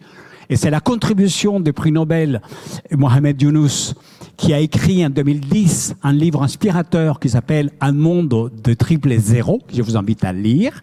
[0.49, 2.41] et c'est la contribution du prix Nobel
[2.91, 3.93] Mohamed Younous,
[4.37, 9.59] qui a écrit en 2010 un livre inspirateur qui s'appelle Un monde de triple zéro,
[9.67, 10.81] que je vous invite à lire.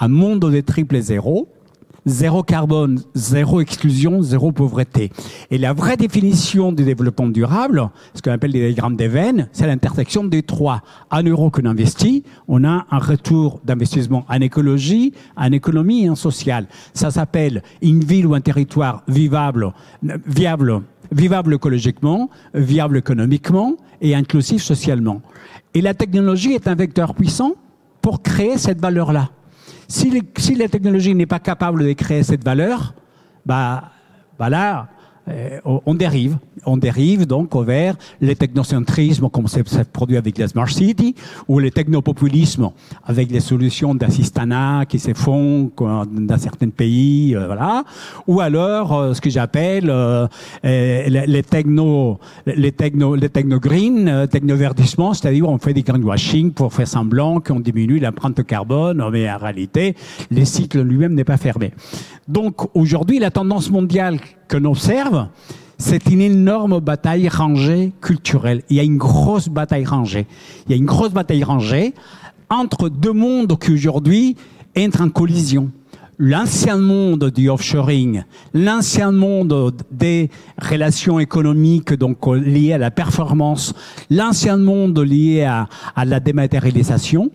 [0.00, 1.48] Un monde de triple zéro
[2.06, 5.10] zéro carbone, zéro exclusion, zéro pauvreté.
[5.50, 9.66] Et la vraie définition du développement durable, ce qu'on appelle les diagrammes des veines, c'est
[9.66, 10.82] l'intersection des trois.
[11.10, 16.14] Un euro qu'on investit, on a un retour d'investissement en écologie, en économie et en
[16.14, 16.68] social.
[16.94, 19.72] Ça s'appelle une ville ou un territoire vivable,
[20.26, 25.22] viable, vivable écologiquement, viable économiquement et inclusif socialement.
[25.74, 27.52] Et la technologie est un vecteur puissant
[28.00, 29.30] pour créer cette valeur-là.
[29.88, 32.94] Si, la technologie n'est pas capable de créer cette valeur,
[33.44, 33.90] bah,
[34.38, 34.88] bah là,
[35.64, 36.38] on dérive.
[36.64, 41.14] On dérive donc vers les technocentrismes comme c'est produit avec la Smart City
[41.48, 42.70] ou les technopopulismes
[43.04, 47.84] avec les solutions d'assistanat qui se font dans certains pays, euh, voilà.
[48.26, 49.92] Ou alors euh, ce que j'appelle
[50.62, 56.72] les, techno, les techno, les techno green, techno verdissement, c'est-à-dire on fait des greenwashing pour
[56.72, 59.94] faire semblant qu'on diminue l'empreinte carbone, mais en réalité
[60.30, 61.72] les cycles lui-même n'est pas fermé.
[62.28, 64.18] Donc aujourd'hui la tendance mondiale
[64.48, 65.15] qu'on observe,
[65.78, 68.62] c'est une énorme bataille rangée culturelle.
[68.70, 70.26] Il y a une grosse bataille rangée.
[70.66, 71.94] Il y a une grosse bataille rangée
[72.48, 74.36] entre deux mondes qui aujourd'hui
[74.76, 75.70] entrent en collision.
[76.18, 78.22] L'ancien monde du offshoring,
[78.54, 83.74] l'ancien monde des relations économiques donc liées à la performance,
[84.08, 87.30] l'ancien monde lié à, à la dématérialisation,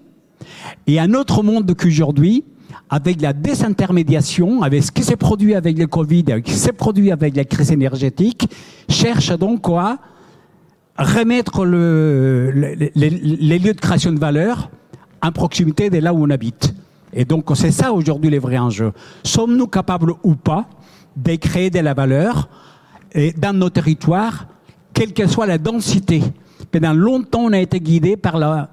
[0.88, 2.43] et un autre monde qu'aujourd'hui
[2.89, 6.74] avec la désintermédiation, avec ce qui s'est produit avec le Covid, avec ce qui s'est
[6.74, 8.49] produit avec la crise énergétique,
[8.89, 9.97] cherche donc à
[10.97, 12.51] remettre le,
[12.95, 14.69] les, lieux de création de valeur
[15.22, 16.74] en proximité de là où on habite.
[17.13, 18.93] Et donc c'est ça aujourd'hui les vrais enjeux.
[19.24, 20.65] Sommes-nous capables ou pas
[21.15, 22.49] de créer de la valeur
[23.38, 24.47] dans nos territoires,
[24.93, 26.22] quelle que soit la densité
[26.66, 28.70] pendant longtemps, on a été guidé par la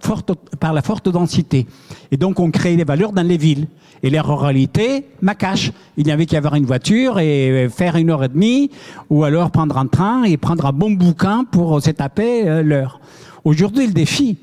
[0.00, 1.66] forte, par la forte densité.
[2.10, 3.68] Et donc, on crée des valeurs dans les villes.
[4.02, 5.72] Et la ruralité, ma cache.
[5.96, 8.70] Il n'y avait qu'à avoir une voiture et faire une heure et demie,
[9.10, 13.00] ou alors prendre un train et prendre un bon bouquin pour se taper euh, l'heure.
[13.44, 14.38] Aujourd'hui, le défi,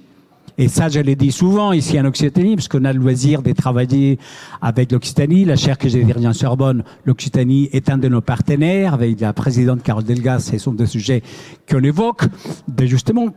[0.59, 3.51] et ça, je l'ai dit souvent ici en Occitanie, parce qu'on a le loisir de
[3.51, 4.17] travailler
[4.59, 5.45] avec l'Occitanie.
[5.45, 9.33] La chaire que j'ai dirigée en Sorbonne, l'Occitanie est un de nos partenaires, avec la
[9.33, 11.21] présidente Carole Delgas, ce sont des sujets
[11.69, 12.23] qu'on évoque,
[12.67, 13.27] de justement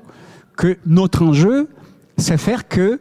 [0.57, 1.69] que notre enjeu,
[2.17, 3.01] c'est faire que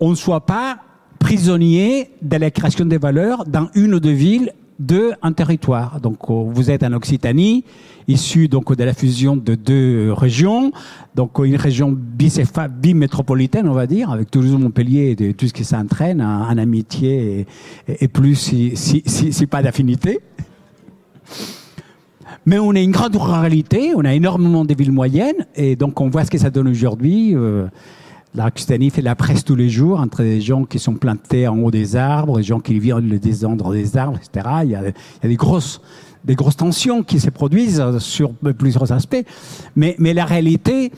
[0.00, 0.78] on ne soit pas
[1.20, 6.00] prisonnier de la création des valeurs dans une ou deux villes d'un territoire.
[6.00, 7.64] Donc vous êtes en Occitanie,
[8.08, 10.72] issu donc de la fusion de deux régions,
[11.14, 16.20] donc une région bimétropolitaine, on va dire, avec Toulouse, Montpellier et tout ce qui s'entraîne
[16.20, 17.46] en, amitié
[17.88, 20.20] et, plus si, pas d'affinité.
[22.46, 26.10] Mais on a une grande ruralité, on a énormément de villes moyennes, et donc on
[26.10, 27.34] voit ce que ça donne aujourd'hui.
[27.34, 27.66] Euh,
[28.34, 31.58] la Occitanie fait la presse tous les jours entre des gens qui sont plantés en
[31.58, 34.46] haut des arbres, des gens qui vivent le désordre des arbres, etc.
[34.64, 34.82] Il y a,
[35.22, 35.80] des grosses
[36.24, 39.24] des grosses tensions qui se produisent sur plusieurs aspects.
[39.76, 40.90] Mais, mais la réalité,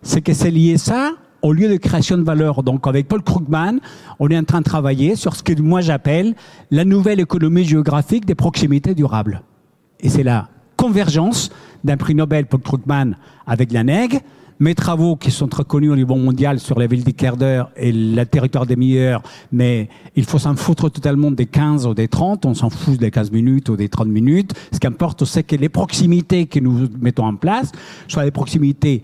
[0.00, 1.12] c'est que c'est lié ça
[1.42, 2.62] au lieu de création de valeur.
[2.62, 3.80] Donc, avec Paul Krugman,
[4.18, 6.34] on est en train de travailler sur ce que moi j'appelle
[6.70, 9.42] la nouvelle économie géographique des proximités durables.
[10.00, 11.50] Et c'est la convergence
[11.84, 13.16] d'un prix Nobel Paul Krugman
[13.46, 14.22] avec la NEG,
[14.60, 17.36] mes travaux qui sont très connus au niveau mondial sur la ville des quarts
[17.76, 22.08] et le territoire des meilleurs, mais il faut s'en foutre totalement des 15 ou des
[22.08, 24.52] 30, on s'en fout des 15 minutes ou des 30 minutes.
[24.70, 27.72] Ce qui importe, c'est que les proximités que nous mettons en place
[28.06, 29.02] soient des proximités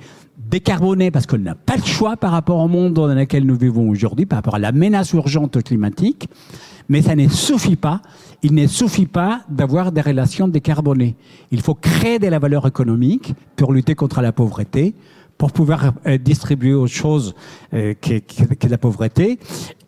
[0.51, 3.89] décarbonées parce qu'on n'a pas le choix par rapport au monde dans lequel nous vivons
[3.89, 6.29] aujourd'hui, par rapport à la menace urgente climatique.
[6.89, 8.01] Mais ça ne suffit pas.
[8.43, 11.17] Il ne suffit pas d'avoir des relations décarbonées.
[11.51, 14.95] Il faut créer de la valeur économique pour lutter contre la pauvreté,
[15.39, 17.35] pour pouvoir euh, distribuer autre chose
[17.75, 19.39] euh, que, que, la pauvreté,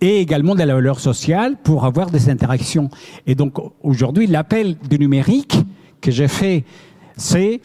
[0.01, 2.91] et également de la valeur sociale pour avoir des interactions.
[3.27, 5.57] Et donc aujourd'hui, l'appel du numérique
[6.01, 6.65] que j'ai fait,
[7.17, 7.61] c'est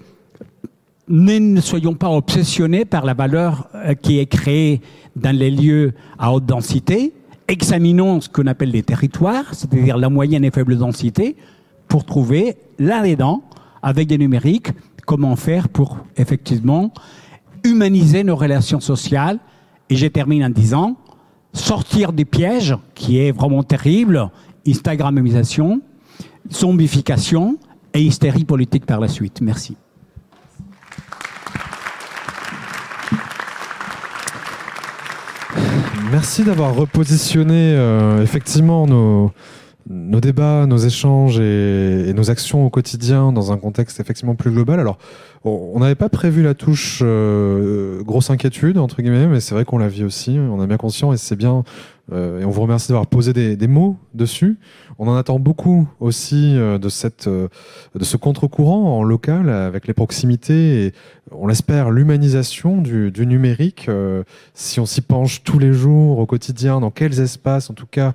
[1.09, 4.81] ne soyons pas obsessionnés par la valeur euh, qui est créée
[5.15, 7.13] dans les lieux à haute densité,
[7.47, 11.36] examinons ce qu'on appelle les territoires, c'est-à-dire la moyenne et faible densité,
[11.88, 13.43] pour trouver là-dedans,
[13.81, 14.69] avec des numériques,
[15.05, 16.93] comment faire pour effectivement
[17.64, 19.39] humaniser nos relations sociales.
[19.89, 20.95] Et je termine en disant,
[21.53, 24.30] sortir des pièges, qui est vraiment terrible,
[24.68, 25.82] Instagramisation,
[26.51, 27.57] zombification
[27.93, 29.41] et hystérie politique par la suite.
[29.41, 29.76] Merci.
[36.11, 39.32] Merci d'avoir repositionné euh, effectivement nos,
[39.89, 44.79] nos débats, nos échanges et, nos actions au quotidien dans un contexte effectivement plus global.
[44.79, 44.97] Alors,
[45.43, 49.77] on n'avait pas prévu la touche euh, grosse inquiétude entre guillemets, mais c'est vrai qu'on
[49.77, 50.39] la vit aussi.
[50.39, 51.63] On a bien conscience et c'est bien.
[52.11, 54.57] Euh, et on vous remercie d'avoir posé des, mots dessus.
[54.99, 57.49] On en attend beaucoup aussi euh, de cette, de
[58.03, 60.93] ce contre-courant en local avec les proximités et
[61.31, 63.89] on l'espère l'humanisation du, numérique.
[64.53, 68.13] si on s'y penche tous les jours au quotidien, dans quels espaces, en tout cas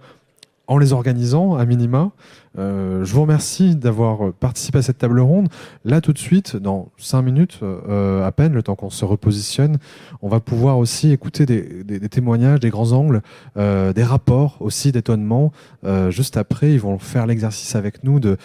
[0.68, 2.12] en les organisant à minima.
[2.58, 5.48] Euh, je vous remercie d'avoir participé à cette table ronde.
[5.84, 9.78] Là, tout de suite, dans cinq minutes euh, à peine, le temps qu'on se repositionne,
[10.22, 13.22] on va pouvoir aussi écouter des, témoignages, des grands angles,
[13.56, 15.52] euh, des rapports aussi d'étonnement.
[16.10, 18.36] juste après, ils vont faire l'exercice avec nous de,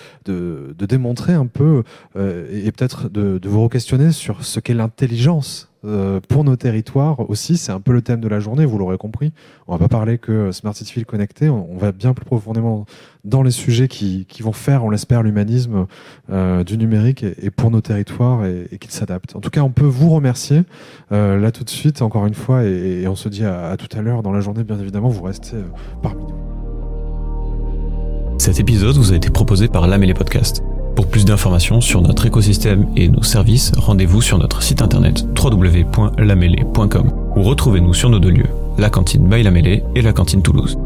[0.80, 1.84] démontrer un peu
[2.15, 7.58] et, peut-être de, de vous re-questionner sur ce qu'est l'intelligence euh, pour nos territoires aussi,
[7.58, 9.34] c'est un peu le thème de la journée, vous l'aurez compris.
[9.68, 12.86] On va pas parler que Smart City connecté, on, va bien plus profondément
[13.26, 15.88] dans les sujets qui, qui vont faire, on l'espère, l'humanisme
[16.32, 19.36] euh, du numérique et, pour nos territoires et, et qu'il s'adapte.
[19.36, 20.64] En tout cas, on peut vous remercier
[21.12, 24.02] euh, là tout de suite, encore une fois, et, on se dit à, tout à
[24.02, 25.58] l'heure dans la journée, bien évidemment, vous restez
[26.02, 26.54] parmi nous.
[28.38, 30.64] Cet épisode vous a été proposé par L'âme et les podcasts.
[30.96, 37.12] Pour plus d'informations sur notre écosystème et nos services, rendez-vous sur notre site internet www.lamele.com
[37.36, 39.44] ou retrouvez-nous sur nos deux lieux, la cantine by
[39.96, 40.78] et la cantine Toulouse.